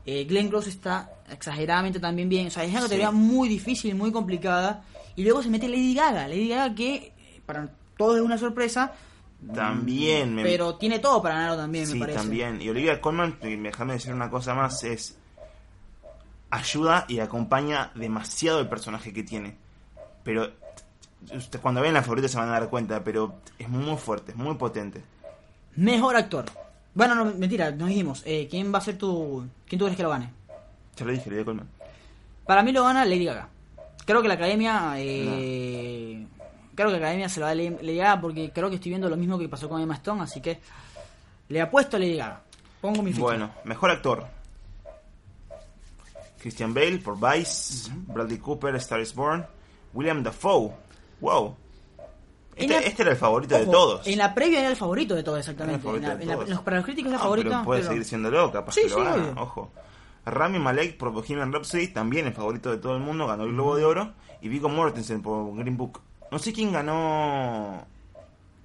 [0.05, 2.47] Eh, Glenn Close está exageradamente también bien.
[2.47, 2.85] O sea, es una Sí.
[2.85, 4.83] categoría muy difícil, muy complicada.
[5.15, 6.27] Y luego se mete Lady Gaga.
[6.27, 8.93] Lady Gaga que eh, para todos es una sorpresa.
[9.53, 10.43] También me...
[10.43, 12.19] Pero tiene todo para ganarlo también, sí, me parece.
[12.19, 12.61] también.
[12.61, 15.17] Y Olivia Colman, déjame decir una cosa más, es...
[16.49, 19.57] Ayuda y acompaña demasiado el personaje que tiene.
[20.23, 20.51] pero
[21.35, 24.37] usted, cuando vean la favorita se van a dar cuenta, pero es muy fuerte, es
[24.37, 25.01] muy potente.
[25.75, 26.45] Mejor actor.
[26.93, 28.21] Bueno, no, mentira, nos dijimos.
[28.25, 29.47] Eh, ¿Quién va a ser tu.
[29.67, 30.29] ¿Quién tú crees que lo gane?
[30.95, 31.67] Ya lo dije, le di a Colman.
[32.45, 33.49] Para mí lo gana Lady Gaga.
[34.05, 34.93] Creo que la academia.
[34.97, 36.27] eh,
[36.75, 39.09] Creo que la academia se lo da a Lady Gaga porque creo que estoy viendo
[39.09, 40.59] lo mismo que pasó con Emma Stone, así que.
[41.49, 42.41] Le apuesto a Lady Gaga.
[42.81, 43.21] Pongo mi ficha.
[43.23, 44.25] Bueno, mejor actor.
[46.39, 49.45] Christian Bale por Vice, Bradley Cooper, Star is Born,
[49.93, 50.71] William Dafoe.
[51.21, 51.55] Wow.
[52.55, 54.05] Este, la- este era el favorito de todos.
[54.05, 55.87] En la previa era el favorito de todos, exactamente.
[55.87, 56.49] En la- en la- todos.
[56.49, 57.49] los- para los críticos es la No, favorita.
[57.49, 59.41] pero puede pero- seguir siéndolo, capaz Sí, que lo sí, gana, obvio.
[59.41, 59.71] ojo.
[60.25, 63.75] Rami Malek por Bohemian Rhapsody, también el favorito de todo el mundo, ganó el Globo
[63.75, 64.13] de Oro.
[64.41, 66.01] Y Viggo Mortensen por Green Book.
[66.33, 67.85] No sé quién ganó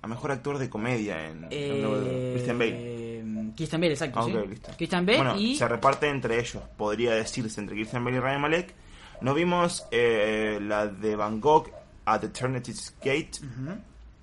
[0.00, 1.46] a mejor actor de comedia en.
[1.50, 3.52] Eh, Christian Bale.
[3.54, 4.20] Christian Bale, exacto.
[4.20, 4.32] Ah, sí.
[4.48, 4.70] listo.
[4.74, 5.54] Christian Bale bueno, y.
[5.54, 8.74] se reparte entre ellos, podría decirse, entre Christian Bale y Rami Malek.
[9.20, 11.68] No vimos eh, la de Van Gogh
[12.06, 13.32] at Eternity's Gate.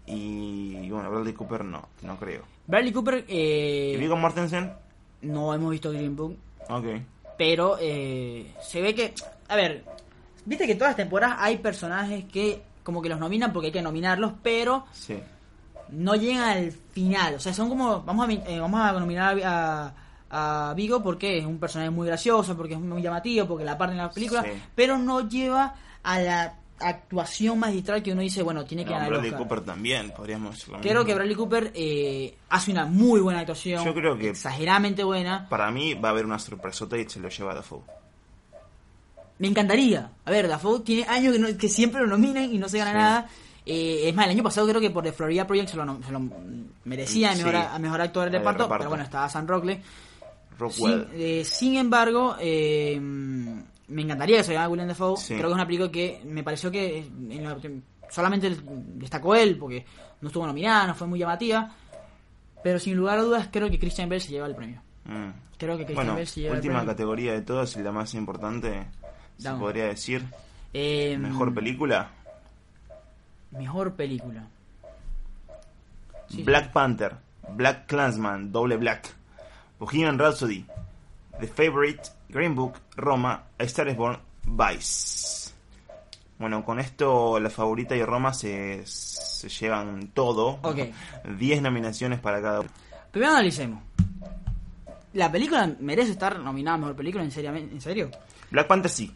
[0.08, 2.42] Y bueno, Bradley Cooper no, no creo.
[2.66, 3.26] Bradley Cooper.
[3.28, 4.74] Eh, Y Viggo Mortensen,
[5.22, 6.36] no hemos visto Green Book,
[6.68, 6.86] ok.
[7.38, 9.14] pero eh, se ve que.
[9.50, 9.84] A ver,
[10.46, 13.82] viste que todas las temporadas hay personajes que como que los nominan porque hay que
[13.82, 15.20] nominarlos, pero Sí.
[15.90, 17.36] no llegan al final.
[17.36, 18.02] O sea, son como.
[18.04, 19.94] Vamos a, eh, vamos a nominar a,
[20.30, 23.92] a Vigo porque es un personaje muy gracioso, porque es muy llamativo, porque la parte
[23.94, 24.50] en la película, Sí.
[24.76, 29.10] pero no lleva a la actuación magistral que uno dice, bueno, tiene que No, ganar
[29.12, 29.48] Bradley Oscar.
[29.48, 30.66] Cooper también, podríamos.
[30.66, 31.06] Creo mismo.
[31.06, 33.84] que Bradley Cooper eh, hace una muy buena actuación.
[33.86, 35.48] Yo creo que- Exageradamente buena.
[35.50, 37.82] Para mí va a haber una sorpresota y se lo lleva a Dafoe.
[39.40, 40.10] Me encantaría.
[40.24, 42.92] A ver, Dafoe tiene años que, no- que siempre lo nominan y no se gana
[42.92, 42.98] Sí.
[42.98, 43.30] nada.
[43.66, 46.12] Eh, es más, el año pasado creo que por The Florida Project se lo, se
[46.12, 46.22] lo
[46.86, 47.44] merecía a Sí.
[47.44, 48.78] mejor, a mejor actor de De reparto, reparto.
[48.84, 49.82] pero bueno, estaba Sam Rockley.
[50.58, 51.08] Rockwell.
[51.12, 55.18] Sin, eh, sin embargo, eh, me encantaría que se llamara William Dafoe.
[55.18, 55.34] Sí.
[55.36, 57.58] Creo que es una película que me pareció que, en la-
[58.10, 58.56] solamente
[58.96, 59.86] destacó él, porque
[60.22, 61.72] no estuvo nominada, no fue muy llamativa.
[62.64, 64.82] Pero sin lugar a dudas, creo que Christian Bale se lleva el premio.
[65.06, 65.30] Mm.
[65.58, 66.92] Creo que Christian Bueno, Bale se lleva el última premio.
[66.94, 68.88] categoría de todas y la más importante,
[69.38, 70.26] se podría decir.
[70.74, 72.10] Eh, Mejor película.
[73.52, 74.44] Mejor película.
[76.28, 77.16] Sí, Black Panther,
[77.52, 79.14] Black Clansman, Doble Black,
[79.80, 80.66] Bohemian Rhapsody,
[81.40, 85.52] The Favorite, Green Book, Roma, A Star is Born, Vice.
[86.38, 90.60] Bueno, con esto la favorita y Roma se, se llevan todo.
[90.64, 90.80] Ok.
[91.38, 92.70] 10 nominaciones para cada uno.
[93.12, 93.82] Primero analicemos.
[95.14, 97.24] ¿La película merece estar nominada a Mejor Película?
[97.24, 98.12] ¿En, seriamente- ¿En serio?
[98.52, 99.14] Black Panther sí,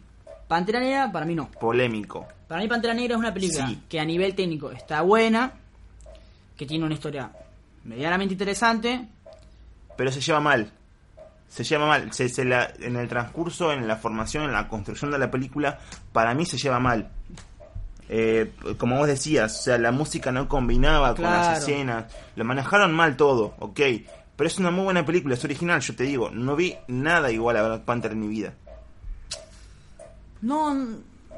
[0.50, 1.48] Pantera Negra, para mí no.
[1.48, 2.26] polémico.
[2.48, 3.82] Para mí Pantera Negra es una película Sí.
[3.88, 5.52] que a nivel técnico está buena,
[6.56, 7.30] que tiene una historia
[7.84, 9.06] medianamente interesante.
[9.96, 10.72] pero se lleva mal.
[11.48, 12.12] Se lleva mal.
[12.12, 15.78] Se, se la, en el transcurso, en la formación, en la construcción de la película,
[16.12, 17.08] para mí se lleva mal.
[18.08, 22.06] Eh, como vos decías, o sea, la música no combinaba con las escenas.
[22.34, 23.78] Lo manejaron mal todo, ok.
[24.36, 26.30] Pero es una muy buena película, es original, yo te digo.
[26.30, 28.54] No vi nada igual a Black Panther en mi vida.
[30.42, 30.74] No.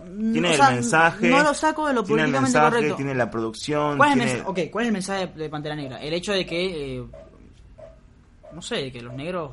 [0.05, 1.28] Tiene o el sea, mensaje.
[1.30, 2.96] No lo saco de lo tiene el mensaje, correcto.
[2.96, 3.96] tiene la producción.
[3.96, 6.03] ¿Cuál, es el tiene- mensaje, ok, ¿Cuál es el mensaje de Pantera Negra?
[6.03, 6.96] El hecho de que.
[6.98, 7.05] eh,
[8.53, 9.53] no sé, de que los negros.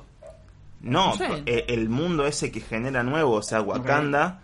[0.81, 1.27] No, No sé.
[1.45, 4.41] eh, el mundo ese que genera nuevo, o sea, Wakanda.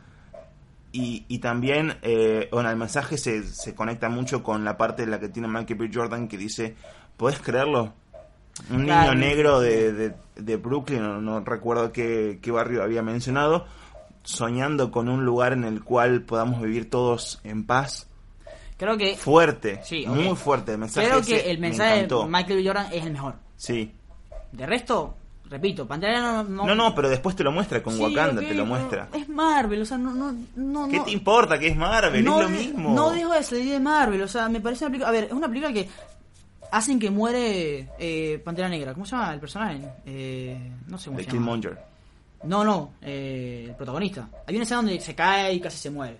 [0.91, 5.11] Y, y también, eh, bueno, el mensaje se, se conecta mucho con la parte de
[5.11, 5.89] la que tiene Michael B.
[5.93, 6.75] Jordan que dice,
[7.17, 7.93] ¿puedes creerlo?
[8.69, 13.65] Un niño negro de, de, de Brooklyn, no, no recuerdo qué, qué barrio había mencionado,
[14.25, 18.07] soñando con un lugar en el cual podamos vivir todos en paz.
[18.77, 19.15] Creo que.
[19.15, 21.07] Fuerte, Sí, muy fuerte el mensaje.
[21.07, 22.25] Creo que el me mensaje de.
[22.27, 22.65] Michael.
[22.67, 23.35] Jordan es el mejor.
[23.55, 23.93] Sí.
[24.51, 25.15] De resto,
[25.49, 26.65] repito, Pantera Negra no.
[26.65, 29.07] No, no, pero después te lo muestra con Sí, Wakanda, te lo muestra.
[29.13, 30.11] Es Marvel, o sea, no.
[30.13, 32.23] no, no ¿Qué no- te importa que es Marvel?
[32.25, 32.93] no, es lo mismo.
[32.93, 35.09] No dejo de salir de Marvel, o sea, me parece una película.
[35.09, 35.87] A ver, es una película que
[36.71, 38.93] hacen que muere eh, Pantera Negra.
[38.93, 39.79] ¿Cómo se llama el personaje?
[40.05, 41.39] Eh, no sé cómo de se llama.
[41.45, 41.94] Killmonger.
[42.43, 44.29] No, no, eh, el protagonista.
[44.45, 46.17] Hay una escena donde se cae y casi se muere.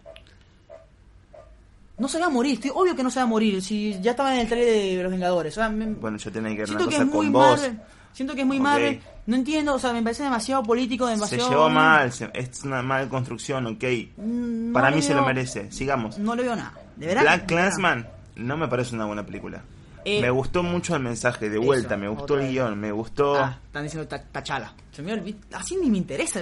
[1.98, 3.62] No se va a morir, estoy obvio que no se va a morir.
[3.62, 5.54] Si ya estaba en el trailer de los Vengadores.
[5.54, 7.34] O sea, me- Bueno, yo tenía que ver una siento que cosa es muy con
[7.34, 7.70] vos.
[8.12, 8.64] Siento que es muy Ok.
[8.64, 9.02] Marvel.
[9.28, 11.50] No entiendo, o sea, me parece demasiado político, Se demasiado.
[11.50, 13.84] llevó mal, se- es una mala construcción, ok.
[14.18, 15.72] Mm, no Para mí se lo merece.
[15.72, 16.18] Sigamos.
[16.18, 16.74] No le veo nada.
[16.96, 17.22] ¿De verdad?
[17.24, 17.46] Black.
[17.46, 19.64] Clansman no me parece una buena película.
[20.06, 23.36] Eh, me gustó mucho el mensaje, de eso, vuelta, me gustó el guion, me gustó...
[23.38, 24.72] Ah, están diciendo ta- Tachala.
[24.92, 25.40] Se me olvidó.
[25.52, 26.42] Así ni me interesa.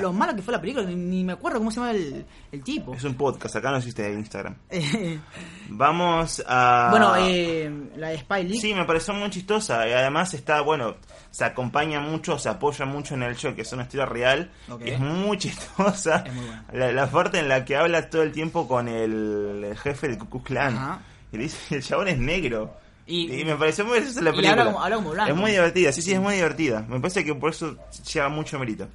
[0.00, 0.86] Lo, malo que fue la película.
[0.86, 2.94] Ni, ni me acuerdo cómo se llama el, el tipo.
[2.94, 4.54] Es un podcast, acá no existe Instagram.
[4.70, 5.18] Eh,
[5.68, 6.88] Vamos a...
[6.90, 8.58] bueno, eh, la de Spy Lee.
[8.60, 10.96] Sí, me pareció muy chistosa y además está, bueno,
[11.30, 14.50] se acompaña mucho, se apoya mucho en el show, que es una historia real.
[14.80, 16.24] Es muy chistosa.
[16.26, 16.64] Es muy buena.
[16.72, 20.18] la, la parte en la que habla todo el tiempo con el, el jefe del
[20.18, 20.74] Ku Klux Klan.
[20.76, 21.00] Ajá.
[21.32, 22.74] Y le dice, el chabón es negro.
[23.10, 24.52] Y- Y, me pareció muy graciosa la y película.
[24.52, 25.30] habla como- habla como blanco.
[25.32, 26.84] Es muy divertida, sí, sí, es muy divertida.
[26.88, 27.76] Me parece que por eso
[28.12, 28.86] lleva mucho mérito.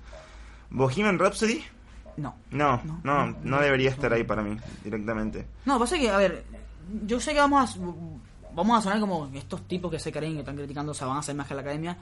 [0.69, 1.63] Bohemian Rhapsody,
[2.17, 2.33] No.
[2.51, 5.45] no, No, no, no, no, debería estar ahí para mí, directamente.
[5.65, 6.43] No, pasa que, a ver,
[7.05, 7.79] yo sé que vamos a,
[8.53, 11.17] vamos a sonar como estos tipos que se creen que están criticando, o sea, van
[11.17, 11.97] a hacer más que la academia.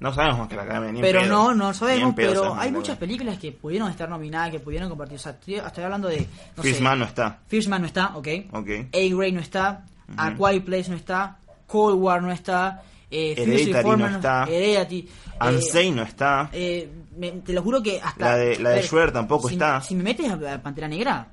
[0.00, 1.30] No sabemos más que la academia, ni en pero pedo.
[1.32, 4.88] no, no en sabemos, pero sabemos hay muchas películas que pudieron estar nominadas, que pudieron
[4.88, 5.16] compartir.
[5.16, 6.26] O sea, estoy, estoy hablando de.
[6.56, 7.38] No First sé, Man no está.
[7.46, 8.28] First Man no está, ok.
[8.52, 8.68] Ok.
[8.92, 9.84] A-Grade no está.
[10.16, 11.38] A Quiet Place no está.
[11.66, 12.82] Cold War no está.
[13.10, 14.44] Eh, Hereditary Reformer no está.
[14.44, 15.08] Heredity.
[15.40, 16.50] eh, no está.
[16.52, 18.30] eh, me- te lo juro que hasta.
[18.30, 19.80] La de- la de a ver, Schwer tampoco si, está.
[19.80, 21.26] Si me metes a, Pantera Negra,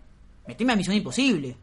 [0.47, 1.55] meteme a Misión Imposible.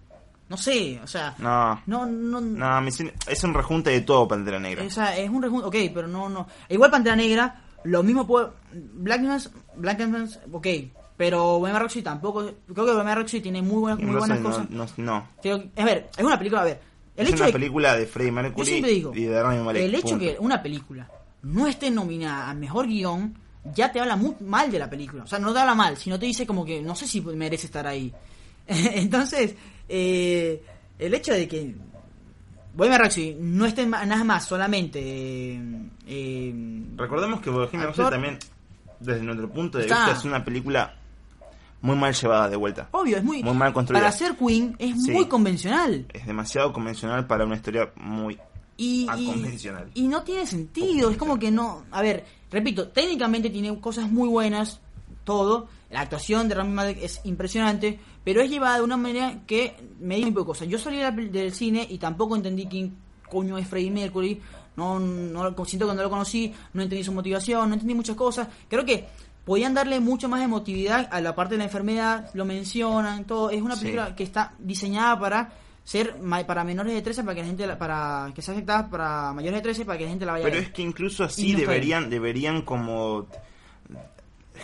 [0.48, 1.34] No sé, o sea.
[1.38, 1.82] No.
[1.86, 2.40] No, no.
[2.40, 2.88] No,
[3.26, 4.84] es un rejunte de todo Pantera Negra.
[4.84, 6.46] O sea, es un rejunto, ok, pero no, no.
[6.68, 8.48] Igual Pantera Negra, lo mismo puede.
[8.72, 10.66] Black Adams, Black Adams, ok.
[11.16, 12.44] Pero Bohemian Rhapsody tampoco.
[12.72, 14.70] Creo que Bohemian Rhapsody tiene muy buenas, muy buenas no, cosas.
[14.70, 15.28] no, no.
[15.42, 16.80] Creo a ver, es una película, a ver.
[17.18, 19.82] El es hecho una de película de Freddie Mercury digo, y de Rami Malek.
[19.82, 20.18] el hecho punto.
[20.24, 21.10] que una película
[21.42, 23.34] no esté nominada a mejor guion,
[23.74, 25.24] ya te habla muy mal de la película.
[25.24, 27.66] O sea, no te habla mal, sino te dice como que no sé si merece
[27.66, 28.12] estar ahí.
[28.66, 29.54] Entonces,
[29.88, 30.62] eh,
[30.98, 31.74] el hecho de que
[32.74, 35.60] Bohemian Rhapsody no esté nada más solamente eh,
[36.06, 36.54] eh,
[36.96, 38.38] Recordemos que Bohemian Rhapsody también,
[39.00, 40.94] desde nuestro punto de Está- vista, es una película
[41.80, 42.88] muy mal llevada de vuelta.
[42.92, 44.00] obvio, es muy, Muy mal construida.
[44.04, 45.10] para ser Queen es Sí.
[45.12, 46.06] muy convencional.
[46.12, 48.38] Es demasiado convencional para una historia muy...
[48.76, 49.90] y, y- convencional.
[49.94, 54.28] y no tiene sentido, es como que no, a ver, repito, técnicamente tiene cosas muy
[54.28, 54.80] buenas,
[55.24, 59.74] todo, la actuación de Rami Malek es impresionante, pero es llevada de una manera que
[60.00, 60.68] me dio un poco de cosas.
[60.68, 60.98] Yo salí
[61.28, 62.96] del cine y tampoco entendí quién
[63.28, 64.40] coño es Freddie Mercury,
[64.76, 68.16] no, no lo- siento que no lo conocí, no entendí su motivación, no entendí muchas
[68.16, 69.06] cosas, creo que
[69.48, 73.62] podían darle mucho más emotividad a la parte de la enfermedad, lo mencionan, todo, es
[73.62, 73.80] una Sí.
[73.86, 75.52] película que está diseñada para
[75.84, 79.32] ser para menores de 13 para que la gente la- para que sea afectada para
[79.32, 80.64] mayores de 13 para que la gente la vaya a Pero ver.
[80.68, 83.26] es que incluso así no deberían, deberían como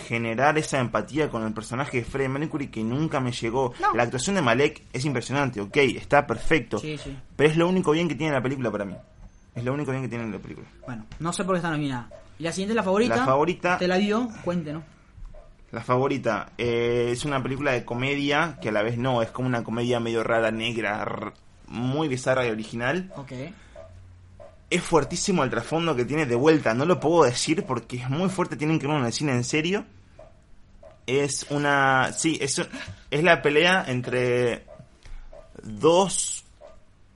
[0.06, 3.72] generar esa empatía con el personaje de Freddie Mercury que nunca me llegó.
[3.80, 3.94] No.
[3.94, 6.78] La actuación de Malek es impresionante, ok, está perfecto.
[6.78, 7.16] Sí, sí.
[7.36, 8.94] Pero es lo único bien que tiene la película para mí.
[9.54, 10.66] Es lo único bien que tiene la película.
[10.84, 12.10] Bueno, no sé por qué está nominada.
[12.38, 13.16] Y la siguiente es la favorita.
[13.16, 14.82] La favorita- Te la dio, cuéntenos.
[15.70, 19.48] La favorita eh, es una película de comedia que a la vez no, es como
[19.48, 21.32] una comedia medio rara, negra,
[21.66, 23.12] muy bizarra y original.
[23.16, 23.32] Ok.
[24.70, 28.28] Es fuertísimo el trasfondo que tiene de vuelta, no lo puedo decir porque es muy
[28.28, 29.84] fuerte, tienen que verlo en el cine en serio.
[31.06, 32.12] Es una...
[32.12, 32.62] Sí, es,
[33.10, 34.64] es la pelea entre
[35.62, 36.43] dos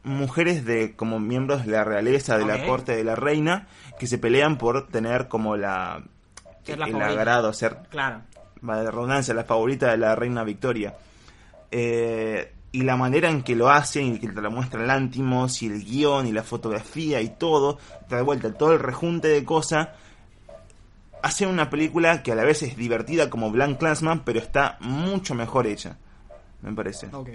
[0.08, 4.18] mujeres de como miembros de la realeza, de la corte de la reina, que se
[4.18, 6.02] pelean por tener como la...
[6.64, 7.20] Ser la el favorita.
[7.20, 8.22] agrado, ser Claro.
[8.60, 10.94] de redundancia, la favorita de la reina Victoria.
[11.70, 15.66] Eh, y la manera en que lo hacen y que te la muestra Lantimos y
[15.66, 17.78] el guion y la fotografía y todo,
[18.08, 19.88] te da vuelta todo el rejunte de cosas.
[21.22, 25.34] Hace una película que a la vez es divertida como Blank Clansman, pero está mucho
[25.34, 25.96] mejor hecha,
[26.62, 27.08] me parece.
[27.12, 27.30] Ok.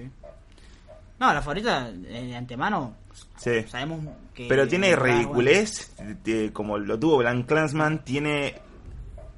[1.19, 2.95] No, la favorita eh, de antemano
[3.37, 3.63] Sí.
[3.67, 4.47] sabemos que...
[4.49, 5.03] Pero tiene bueno.
[5.17, 5.93] ridiculez,
[6.25, 8.55] eh, como lo tuvo Blank Clansman, tiene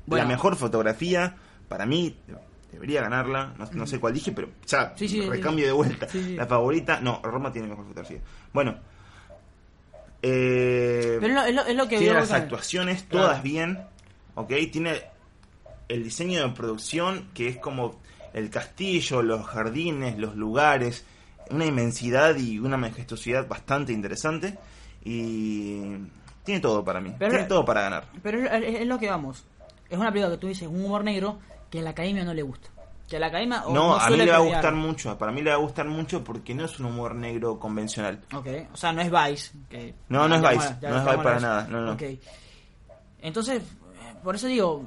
[0.06, 0.24] Bueno.
[0.24, 1.36] la mejor fotografía,
[1.68, 2.16] para mí
[2.72, 5.68] debería ganarla, no, no sé cuál dije, pero ya, Sí, recambio sí.
[5.68, 6.08] de vuelta.
[6.36, 8.20] La favorita, no, Roma tiene mejor fotografía.
[8.54, 8.78] Bueno,
[10.22, 13.28] eh, Pero es lo, es lo, es lo que tiene las actuaciones Claro.
[13.28, 13.80] todas bien,
[14.36, 15.02] ok, tiene
[15.88, 18.00] el diseño de producción que es como
[18.34, 21.06] el castillo, los jardines, los lugares,
[21.50, 24.58] una inmensidad y una majestuosidad bastante interesante
[25.04, 25.82] y
[26.44, 28.06] tiene todo para mí, Pero- tiene todo para ganar.
[28.24, 29.46] Pero es, lo que vamos.
[29.90, 31.40] Es una película que tú dices, un humor negro
[31.70, 32.70] que a la academia no le gusta.
[33.08, 35.52] Que a la academia No, a mí le va a gustar mucho, para mí le
[35.52, 38.20] va a gustar mucho porque no es un humor negro convencional.
[38.34, 39.52] Ok, o sea, no es Vice.
[39.70, 41.92] Que No, no es Vice, no es Vice para nada, no, no.
[41.94, 42.04] Ok.
[43.22, 44.86] Entonces, eh, por eso digo,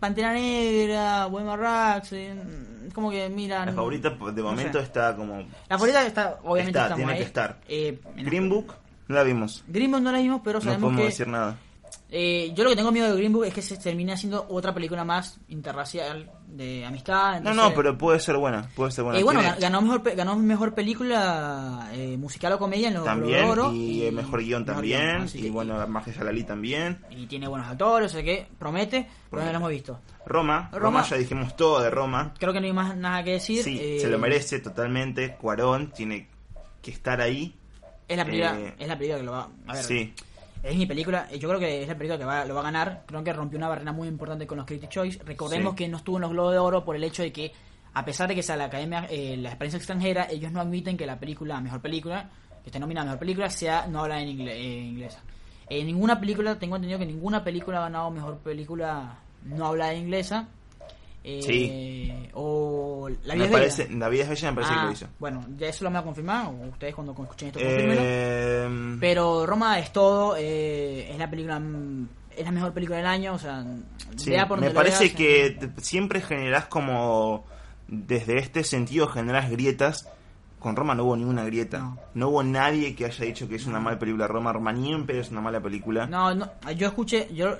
[0.00, 3.64] Pantera Negra, Bohemian Rhapsody, mm, como que mira...
[3.66, 4.84] La favorita de no momento sé.
[4.84, 5.38] está como...
[5.68, 7.56] La favorita está, obviamente Está, estamos tiene que estar.
[7.68, 8.74] Eh, en- Green Book,
[9.08, 9.64] no la vimos.
[9.66, 11.56] Green Book no la vimos, pero No sabemos podemos que decir nada.
[12.10, 14.72] Eh, yo lo que tengo miedo de Green Book es que se termine haciendo otra
[14.72, 17.32] película más interracial de amistad.
[17.32, 18.68] No, entonces- no, pero puede ser buena.
[18.76, 19.18] Puede ser buena.
[19.18, 23.44] Eh, bueno, Tiene- ganó mejor, ganó mejor película eh, musical o comedia en los también.
[23.46, 23.72] Oro.
[23.72, 25.00] y, mejor guion mejor también.
[25.00, 27.00] guion, así y que- bueno, Magia Ali también.
[27.10, 30.00] y tiene buenos actores, o sea que promete, pero no lo hemos visto.
[30.26, 32.32] Roma, Roma, Roma- ya dijimos todo de Roma.
[32.38, 33.62] Creo que no hay más nada que decir.
[33.64, 35.34] Sí, eh, se lo merece totalmente.
[35.36, 36.28] Cuarón tiene
[36.80, 37.54] que estar ahí.
[38.06, 39.82] Es la película, Eh, es la película que lo va a ver.
[39.82, 40.14] Sí,
[40.64, 42.64] Es mi película, y yo creo que es la película que va- lo va a
[42.64, 43.02] ganar.
[43.06, 45.20] Creo que rompió una barrera muy importante con los Critics' Choice.
[45.22, 45.76] Recordemos Sí.
[45.76, 47.52] que no estuvo en los Globos de Oro por el hecho de que,
[47.92, 51.04] a pesar de que sea la academia, eh, la experiencia extranjera, ellos no admiten que
[51.04, 52.30] la película, mejor película,
[52.62, 55.20] que esté nominada mejor película, sea no habla en ingle- eh, inglesa.
[55.68, 60.04] En ninguna película, tengo entendido que ninguna película ha ganado mejor película no hablada en
[60.04, 60.48] inglesa.
[61.24, 62.30] Eh, Sí.
[62.34, 63.98] O La vida me es parece, bella.
[63.98, 65.06] La vida es bella me parece que Ah, lo hizo.
[65.18, 67.60] Bueno, ya eso lo me va a confirmar, o ustedes cuando escuchen esto.
[67.62, 73.06] Eh, Pero Roma es todo, eh, es la película, mm, es la mejor película del
[73.06, 73.64] año, o sea,
[74.16, 77.44] sí, por me parece veas, que eh, siempre generás como
[77.88, 80.08] desde este sentido generás grietas
[80.58, 81.98] con Roma no hubo ninguna grieta No.
[82.14, 85.30] no, hubo nadie que haya dicho que es una mala película Roma Roma ni es
[85.30, 87.58] una mala película No, no, yo escuché, yo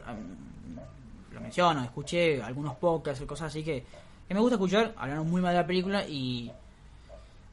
[1.44, 3.84] menciono, escuché algunos podcasts y cosas así que,
[4.26, 6.50] que me gusta escuchar, hablaron muy mal de la película y...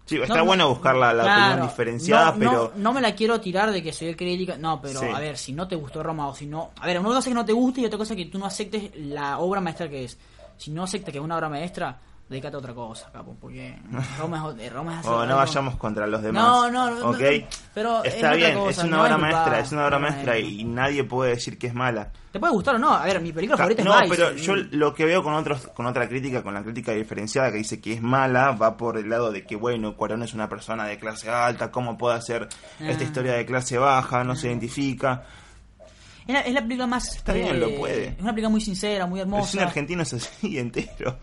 [0.06, 2.94] sí está no, no, bueno buscar la, la claro, opinión diferenciada no, pero No, no
[2.94, 5.06] me la quiero tirar de que soy el crítico, no, pero Sí.
[5.14, 6.72] a ver, si no te gustó Roma o si no...
[6.80, 8.39] A ver, una cosa es que no te guste y otra cosa es que tú
[8.39, 10.18] no aceptes la obra maestra que es.
[10.58, 11.98] Si no aceptas que es una obra maestra,
[12.32, 13.77] dedícate a otra cosa, capo, porque
[14.17, 16.43] Roma es, Roma es así, o no algo- vayamos contra los demás.
[16.43, 17.19] No, no, no, ok.
[17.19, 19.99] no, pero es está bien cosa, es una no obra es maestra es una obra
[19.99, 22.09] no es- maestra y nadie puede decir que es mala.
[22.32, 24.15] Te puede gustar o no, a ver, mi película favorita no, es Vice.
[24.15, 27.57] pero yo lo que veo con otros con otra crítica, con la crítica diferenciada que
[27.57, 30.86] dice que es mala, va por el lado de que bueno, Cuarón es una persona
[30.86, 32.47] de clase alta, cómo puede hacer
[32.79, 33.05] esta Ah.
[33.05, 35.23] historia de clase baja, no se identifica.
[36.28, 37.15] Es la, es la película más...
[37.15, 38.09] Está bien, lo puede.
[38.09, 39.63] Es una película muy sincera, muy Es un hermosa.
[39.63, 41.17] argentino es así entero.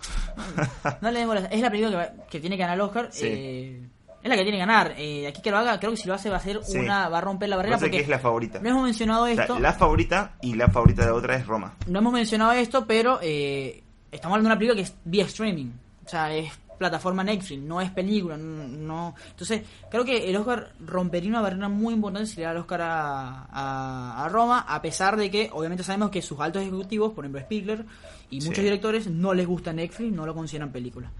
[1.00, 3.08] No le demos la- Es la película que, va- que tiene que ganar el Oscar.
[3.12, 3.26] Sí.
[3.26, 3.82] eh,
[4.20, 4.94] es la que tiene que ganar.
[4.98, 6.76] Eh, aquí que lo haga, creo que si lo hace va a ser Sí.
[6.78, 7.08] una...
[7.08, 7.96] Va a romper la barrera Parece porque...
[7.98, 8.58] que es la favorita.
[8.60, 9.58] No hemos mencionado O sea, esto.
[9.60, 11.74] la favorita y la favorita de otra es Roma.
[11.86, 15.70] No hemos mencionado esto, pero eh, estamos hablando de una película que es vía streaming.
[16.04, 18.36] O sea, es plataforma Netflix, no es película.
[18.36, 22.52] No, no- Entonces, creo que el Oscar rompería una barrera muy importante si le da
[22.52, 26.62] el Oscar a, a, a Roma, a pesar de que, obviamente, sabemos que sus altos
[26.62, 27.84] ejecutivos, por ejemplo, Spiegler
[28.30, 28.48] y Sí.
[28.48, 31.10] muchos directores, no les gusta Netflix, no lo consideran película.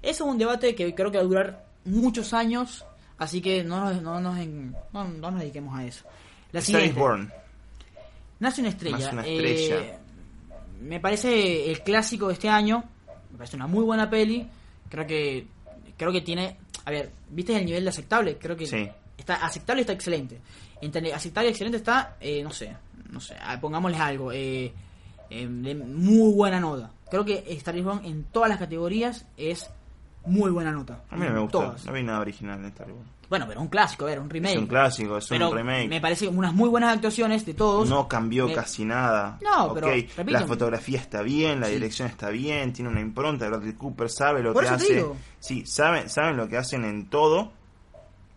[0.00, 2.84] Eso es un debate que creo que va a durar muchos años,
[3.18, 6.04] así que no nos, no nos, en- no, no nos dediquemos a eso.
[6.52, 7.00] La Star is siguiente.
[7.00, 7.32] Born.
[8.40, 8.96] Nace una estrella.
[8.98, 9.76] Nace una estrella.
[9.80, 9.98] Eh,
[10.82, 12.84] me parece el clásico de este año.
[13.32, 14.46] Me parece una muy buena peli.
[14.88, 15.46] Creo que
[15.96, 18.36] creo que tiene, a ver, ¿viste el nivel de aceptable?
[18.38, 18.88] Creo que Sí.
[19.16, 20.40] está aceptable, está excelente.
[20.80, 22.76] Entre aceptable y excelente está, eh, no sé,
[23.10, 24.72] no sé, pongámosles algo, eh,
[25.30, 26.90] eh, de muy buena nota.
[27.10, 29.68] Creo que Star Born en todas las categorías es
[30.26, 31.02] muy buena nota.
[31.10, 31.58] A mí no me En gustó.
[31.64, 31.84] todas.
[31.84, 33.08] No vi nada original en Star Wars.
[33.28, 34.54] Bueno, pero un clásico, un remake.
[34.54, 35.88] Es un clásico, es Pero un remake.
[35.88, 37.88] Me parece unas muy buenas actuaciones de todos.
[37.88, 39.38] No cambió Me- casi nada.
[39.42, 40.30] No, pero, Ok, repito.
[40.30, 41.74] la fotografía está bien, la Sí.
[41.74, 43.46] dirección está bien, tiene una impronta.
[43.48, 45.06] Bradley Cooper sabe lo Por que hace.
[45.40, 47.52] Sí, saben, saben lo que hacen en todo.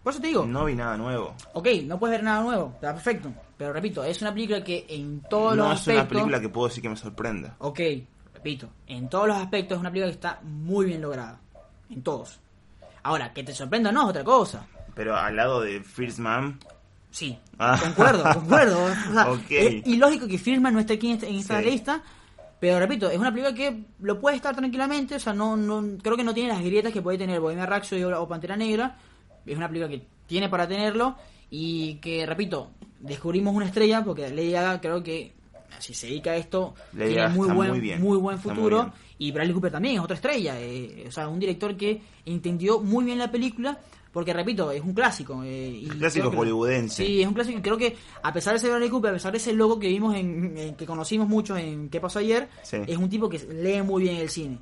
[0.03, 0.45] Por eso te digo.
[0.45, 1.35] No vi nada nuevo.
[1.53, 3.31] Ok, no puedes ver nada nuevo, está perfecto.
[3.57, 6.07] Pero repito, es una película que en todos no los es una aspectos.
[6.09, 7.55] película que puedo decir que me sorprenda.
[7.59, 7.79] Ok,
[8.33, 11.39] repito, en todos los aspectos es una película que está muy bien lograda.
[11.89, 12.39] En todos.
[13.03, 14.65] Ahora, que te sorprenda no es otra cosa.
[14.95, 16.59] Pero al lado de First Man,
[17.09, 17.77] Sí, Ah.
[17.81, 18.85] concuerdo, concuerdo.
[19.09, 19.51] O sea, Ok.
[19.51, 21.65] es ilógico que Firma no esté aquí en esta, en esta Sí.
[21.69, 22.01] lista.
[22.61, 25.15] Pero repito, es una película que lo puede estar tranquilamente.
[25.15, 28.03] O sea, no, no creo que no tiene las grietas que puede tener Bohemia Rhapsody
[28.03, 28.97] o, Pantera Negra.
[29.45, 31.15] Es una película que tiene para tenerlo.
[31.49, 35.33] Y que, repito, descubrimos una estrella porque Lady Gaga creo que
[35.79, 38.93] si se dedica a esto Lady tiene muy buen, muy bien, muy buen muy futuro.
[39.17, 40.53] Y Bradley Cooper también es otra estrella.
[40.59, 43.79] eh, o sea, un director que entendió muy bien la película.
[44.11, 45.41] Porque, repito, es un clásico.
[45.43, 47.05] eh, y Un clásico hollywoodense.
[47.05, 47.59] Sí, es un clásico.
[47.59, 49.87] y Creo que, a pesar de ser Bradley Cooper, a pesar de ese logo que
[49.87, 52.49] vimos, en, en- que conocimos mucho en ¿Qué pasó ayer?
[52.63, 52.77] Sí.
[52.87, 54.57] Es un tipo que lee muy bien el cine.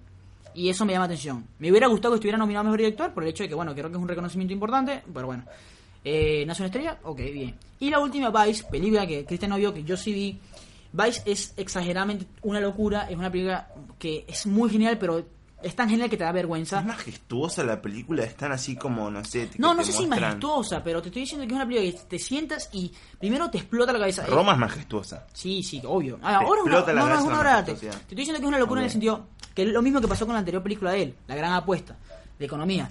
[0.54, 1.46] Y eso me llama atención.
[1.60, 3.74] Me hubiera gustado que estuviera nominado a Mejor Director por el hecho de que, bueno,
[3.74, 5.02] creo que es un reconocimiento importante.
[5.14, 5.44] Pero bueno.
[6.04, 6.98] Eh, ¿Nace una estrella?
[7.04, 7.56] Ok, bien.
[7.80, 10.40] Y la última, Vice, película que Cristian no vio, que yo sí vi.
[10.94, 13.08] Vice es exageradamente una locura.
[13.10, 15.24] Es una película que es muy genial, pero
[15.62, 16.80] es tan genial que te da vergüenza.
[16.80, 20.04] Es majestuosa la película, es tan así como, no sé, te- No, no sé si
[20.06, 23.50] muestran- majestuosa, pero te estoy diciendo que es una película que te sientas y primero
[23.50, 24.26] te explota la cabeza.
[24.26, 25.26] Roma es majestuosa.
[25.34, 26.18] Sí, sí, obvio.
[26.22, 27.92] Ah, Te ahora es una, explota la no, no, es una majestuosidad.
[27.94, 30.08] Te estoy diciendo que es una locura en el sentido que es lo mismo que
[30.08, 31.98] pasó con la anterior película de él, La Gran Apuesta,
[32.38, 32.90] de economía.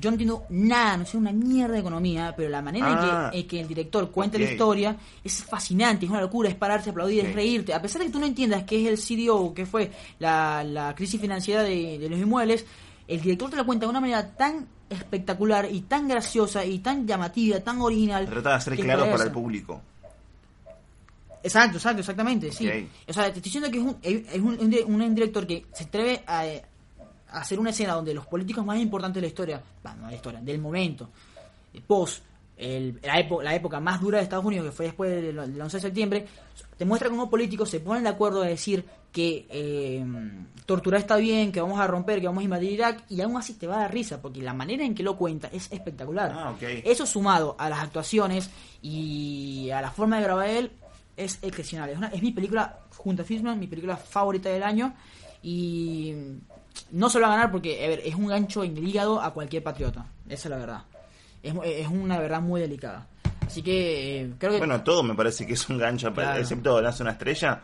[0.00, 3.30] Yo no entiendo nada, no sé una mierda de economía, pero la manera en, Ah.
[3.32, 6.90] que, en que el director cuenta la historia es fascinante, es una locura, es pararse,
[6.90, 7.74] aplaudir, es reírte.
[7.74, 10.94] A pesar de que tú no entiendas qué es el CDO, qué fue la, la
[10.94, 12.64] crisis financiera de, de los inmuebles,
[13.06, 17.06] el director te lo cuenta de una manera tan espectacular y tan graciosa y tan
[17.06, 18.26] llamativa, tan original.
[18.26, 19.80] Trata de hacer que claro para el público.
[21.42, 22.68] Exacto, exacto, exactamente, sí.
[23.06, 23.96] O sea, te estoy diciendo que es un,
[24.32, 26.44] es un, un di- un director que se atreve a
[27.30, 30.16] hacer una escena donde los políticos más importantes de la historia, bah, no de la
[30.16, 31.08] historia, del momento,
[31.74, 32.22] eh, post,
[32.56, 35.60] el- la, épo- la época más dura de Estados Unidos, que fue después del, del
[35.62, 36.26] 11 de septiembre,
[36.76, 40.04] te muestra cómo políticos se ponen de acuerdo a decir que eh,
[40.66, 43.54] torturar está bien, que vamos a romper, que vamos a invadir Irak, y aún así
[43.54, 46.30] te va a dar risa, porque la manera en que lo cuenta es espectacular.
[46.34, 46.54] Ah.
[46.84, 48.50] Eso sumado a las actuaciones
[48.82, 50.72] y a la forma de grabar él
[51.16, 51.90] es excepcional.
[51.90, 54.94] Es, una- es mi película, junto a Fishman, mi película favorita del año.
[55.42, 56.12] Y
[56.92, 59.20] no se lo va a ganar porque a ver, es un gancho en el hígado
[59.20, 60.06] a cualquier patriota.
[60.28, 60.82] Esa es la verdad.
[61.42, 63.06] Es, es una verdad muy delicada.
[63.46, 64.58] Así que eh, creo que...
[64.58, 66.38] Bueno, todo me parece que es un gancho, Claro.
[66.40, 67.60] excepto Lanza una estrella.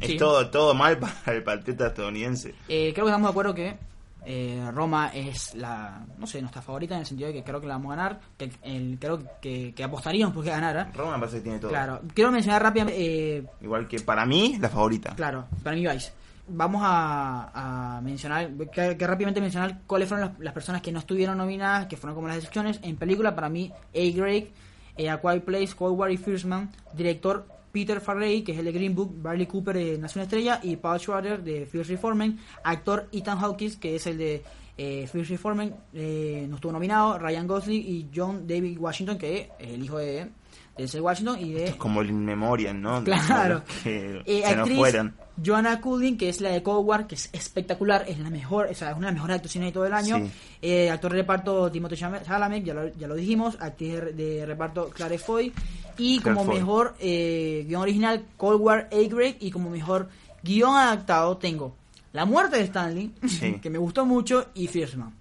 [0.00, 0.12] Sí.
[0.12, 2.54] Es todo, todo mal para el patriota estadounidense.
[2.68, 3.76] Eh, creo que estamos de acuerdo que
[4.26, 7.66] eh, Roma es la, no sé, nuestra favorita en el sentido de que creo que
[7.66, 10.90] la vamos a ganar, que el- creo que, que apostaríamos porque ganara.
[10.94, 11.70] Roma me parece que tiene todo.
[11.70, 15.14] Claro, quiero mencionar rápidamente, eh, Igual que para mí, la favorita.
[15.14, 16.12] claro, para mí Vice.
[16.52, 21.96] Vamos a, mencionar, que, rápidamente mencionar cuáles fueron las, personas que no estuvieron nominadas, que
[21.96, 22.80] fueron como las excepciones.
[22.82, 24.16] En película, para mí, A.
[24.16, 24.52] Greg,
[24.96, 26.70] eh, A Quiet Place, Cold War y First Man.
[26.92, 30.76] Director, Peter Farrelly, que es el de Green Book, Barley Cooper de Nación Estrella y
[30.76, 32.38] Paul Schrader de Fierce Reforming.
[32.64, 34.42] Actor Ethan Hawkins, que es el de
[34.76, 37.18] eh, Fierce Reforming, eh, no estuvo nominado.
[37.18, 40.28] Ryan Gosling y John David Washington, que es el hijo de
[40.76, 41.64] Denzel Washington y de...
[41.66, 43.04] Es como el In Memoriam, ¿no?
[43.04, 43.62] Claro.
[43.82, 45.14] Que Eh, se nos actriz fueran.
[45.44, 48.74] Joanna Coolin, que es la de Cold War, que es espectacular, es la mejor, o
[48.74, 50.16] sea, es una de las mejores actuaciones de todo el año.
[50.18, 50.30] Sí.
[50.62, 53.56] Eh, actor de reparto Timothée Chalamet, ya lo, ya lo dijimos.
[53.60, 55.52] Actriz de, de reparto Claire Foy.
[55.98, 56.58] Y Claire como Foy.
[56.58, 59.08] mejor eh, guion original, Cold War A.
[59.08, 59.36] Greg.
[59.40, 60.08] Y como mejor
[60.42, 61.76] guion adaptado, tengo
[62.12, 63.58] La muerte de Stanley, Sí.
[63.62, 65.14] que me gustó mucho, y Fierce Man.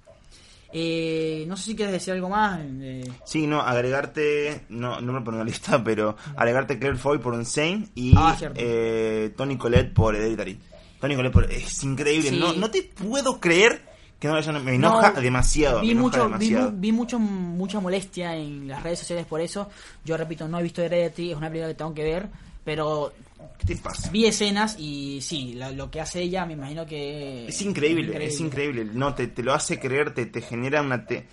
[0.72, 2.59] Eh, no sé si quieres decir algo más.
[2.63, 7.17] eh, Sí, no, agregarte, no, no me pongo en la lista, pero agregarte Claire Foy
[7.17, 10.59] por Insane y Ah, eh, Tony Collette por Hereditary.
[11.01, 12.39] Tony Collette por, es increíble, Sí.
[12.39, 13.88] no, no te puedo creer
[14.20, 16.72] que no lo hayan, me enoja No, demasiado, Vi, me enoja mucho, demasiado.
[16.76, 19.70] vi mucho, mucha molestia en las redes sociales por eso.
[20.03, 22.30] Yo repito, no he visto Heredity, es una película que tengo que ver,
[22.70, 23.11] pero
[23.57, 24.11] ¿Qué te pasa?
[24.11, 27.47] vi escenas y sí, lo que hace ella me imagino que...
[27.47, 28.86] Es increíble, es increíble.
[28.86, 31.03] No, te, te lo hace creer, te, te genera una...
[31.07, 31.26] Te,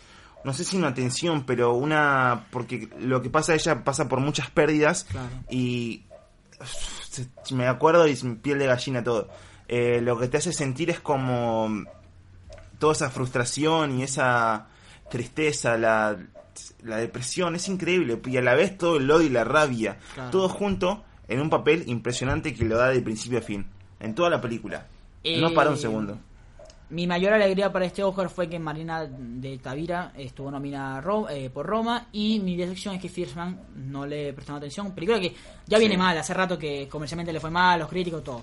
[0.44, 2.46] no sé si una tensión, pero una...
[2.50, 5.28] Porque lo que pasa, ella pasa por muchas pérdidas Claro.
[5.50, 6.04] y...
[7.50, 9.28] Me acuerdo y piel de gallina todo.
[9.68, 11.84] Eh, lo que te hace sentir es como...
[12.78, 14.68] Toda esa frustración y esa
[15.10, 16.16] tristeza, la,
[16.82, 18.18] la depresión, es increíble.
[18.24, 19.98] Y a la vez todo el odio y la rabia.
[20.14, 20.30] Claro.
[20.30, 23.66] Todo junto en un papel impresionante que lo da de principio a fin.
[24.00, 24.86] En toda la película.
[25.24, 26.18] No Eh, para un segundo.
[26.88, 31.50] Mi mayor alegría para este Oscar fue que Marina de Tavira estuvo nominada Ro- eh,
[31.50, 34.92] por Roma y mi decepción es que Fierceman no le prestaron atención.
[34.92, 35.34] Película que
[35.66, 35.98] ya viene Sí.
[35.98, 38.42] mal, hace rato que comercialmente le fue mal, los críticos, todo.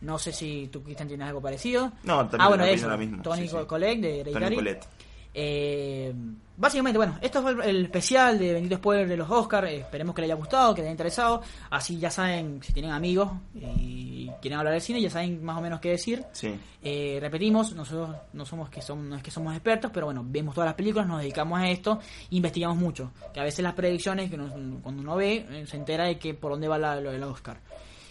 [0.00, 1.92] No sé si tú, Cristian, tienes algo parecido.
[2.02, 2.98] No, también ah, bueno, eso.
[2.98, 3.56] mismo, Tony sí, sí.
[3.64, 4.56] Collette de Tony.
[4.56, 4.84] Collette.
[5.32, 6.12] Eh,
[6.56, 9.70] básicamente, bueno, esto fue el- el especial de Bendito Spoiler de los Oscars.
[9.70, 11.42] esperemos que les haya gustado, que les haya interesado.
[11.70, 15.60] Así ya saben, si tienen amigos y quieren hablar de cine, ya saben más o
[15.60, 16.24] menos qué decir.
[16.32, 16.54] Sí.
[16.82, 20.54] Eh, repetimos, nosotros no somos que somos, no es que somos expertos, pero bueno, vemos
[20.54, 21.98] todas las películas, nos dedicamos a esto,
[22.30, 23.10] investigamos mucho.
[23.32, 26.34] Que a veces las predicciones, que uno- cuando uno ve, eh, se entera de que
[26.34, 27.58] por dónde va la- lo del Oscar.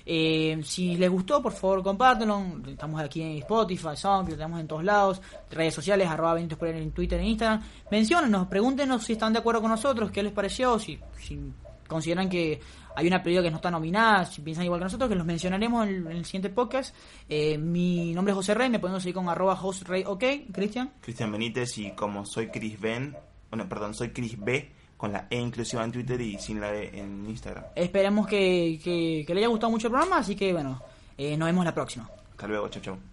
[0.06, 2.44] Eh, si les gustó, por favor, compártanlo.
[2.68, 5.22] Estamos aquí en Spotify, SoundCloud, estamos en todos lados.
[5.50, 7.62] Redes sociales, arroba Benito Spoiler en Twitter e Instagram.
[7.90, 11.40] Menciónenos, pregúntenos si están de acuerdo con nosotros, qué les pareció, si, si
[11.88, 12.60] consideran que
[12.96, 15.88] hay una película que no está nominada, si piensan igual que nosotros, que los mencionaremos
[15.88, 16.96] en, en el siguiente podcast.
[17.28, 20.92] Eh, mi nombre es José Rey, me pueden seguir con arroba hostrey, ok, Cristian.
[21.02, 23.16] Cristian Benítez y como soy Chris Ben,
[23.50, 26.98] bueno, perdón, soy Chris B con la E inclusiva en Twitter y sin la E
[26.98, 27.66] en Instagram.
[27.76, 30.82] Esperemos que, que, que le haya gustado mucho el programa, así que bueno,
[31.18, 32.10] eh, nos vemos la próxima.
[32.32, 33.13] Hasta luego, chau chau.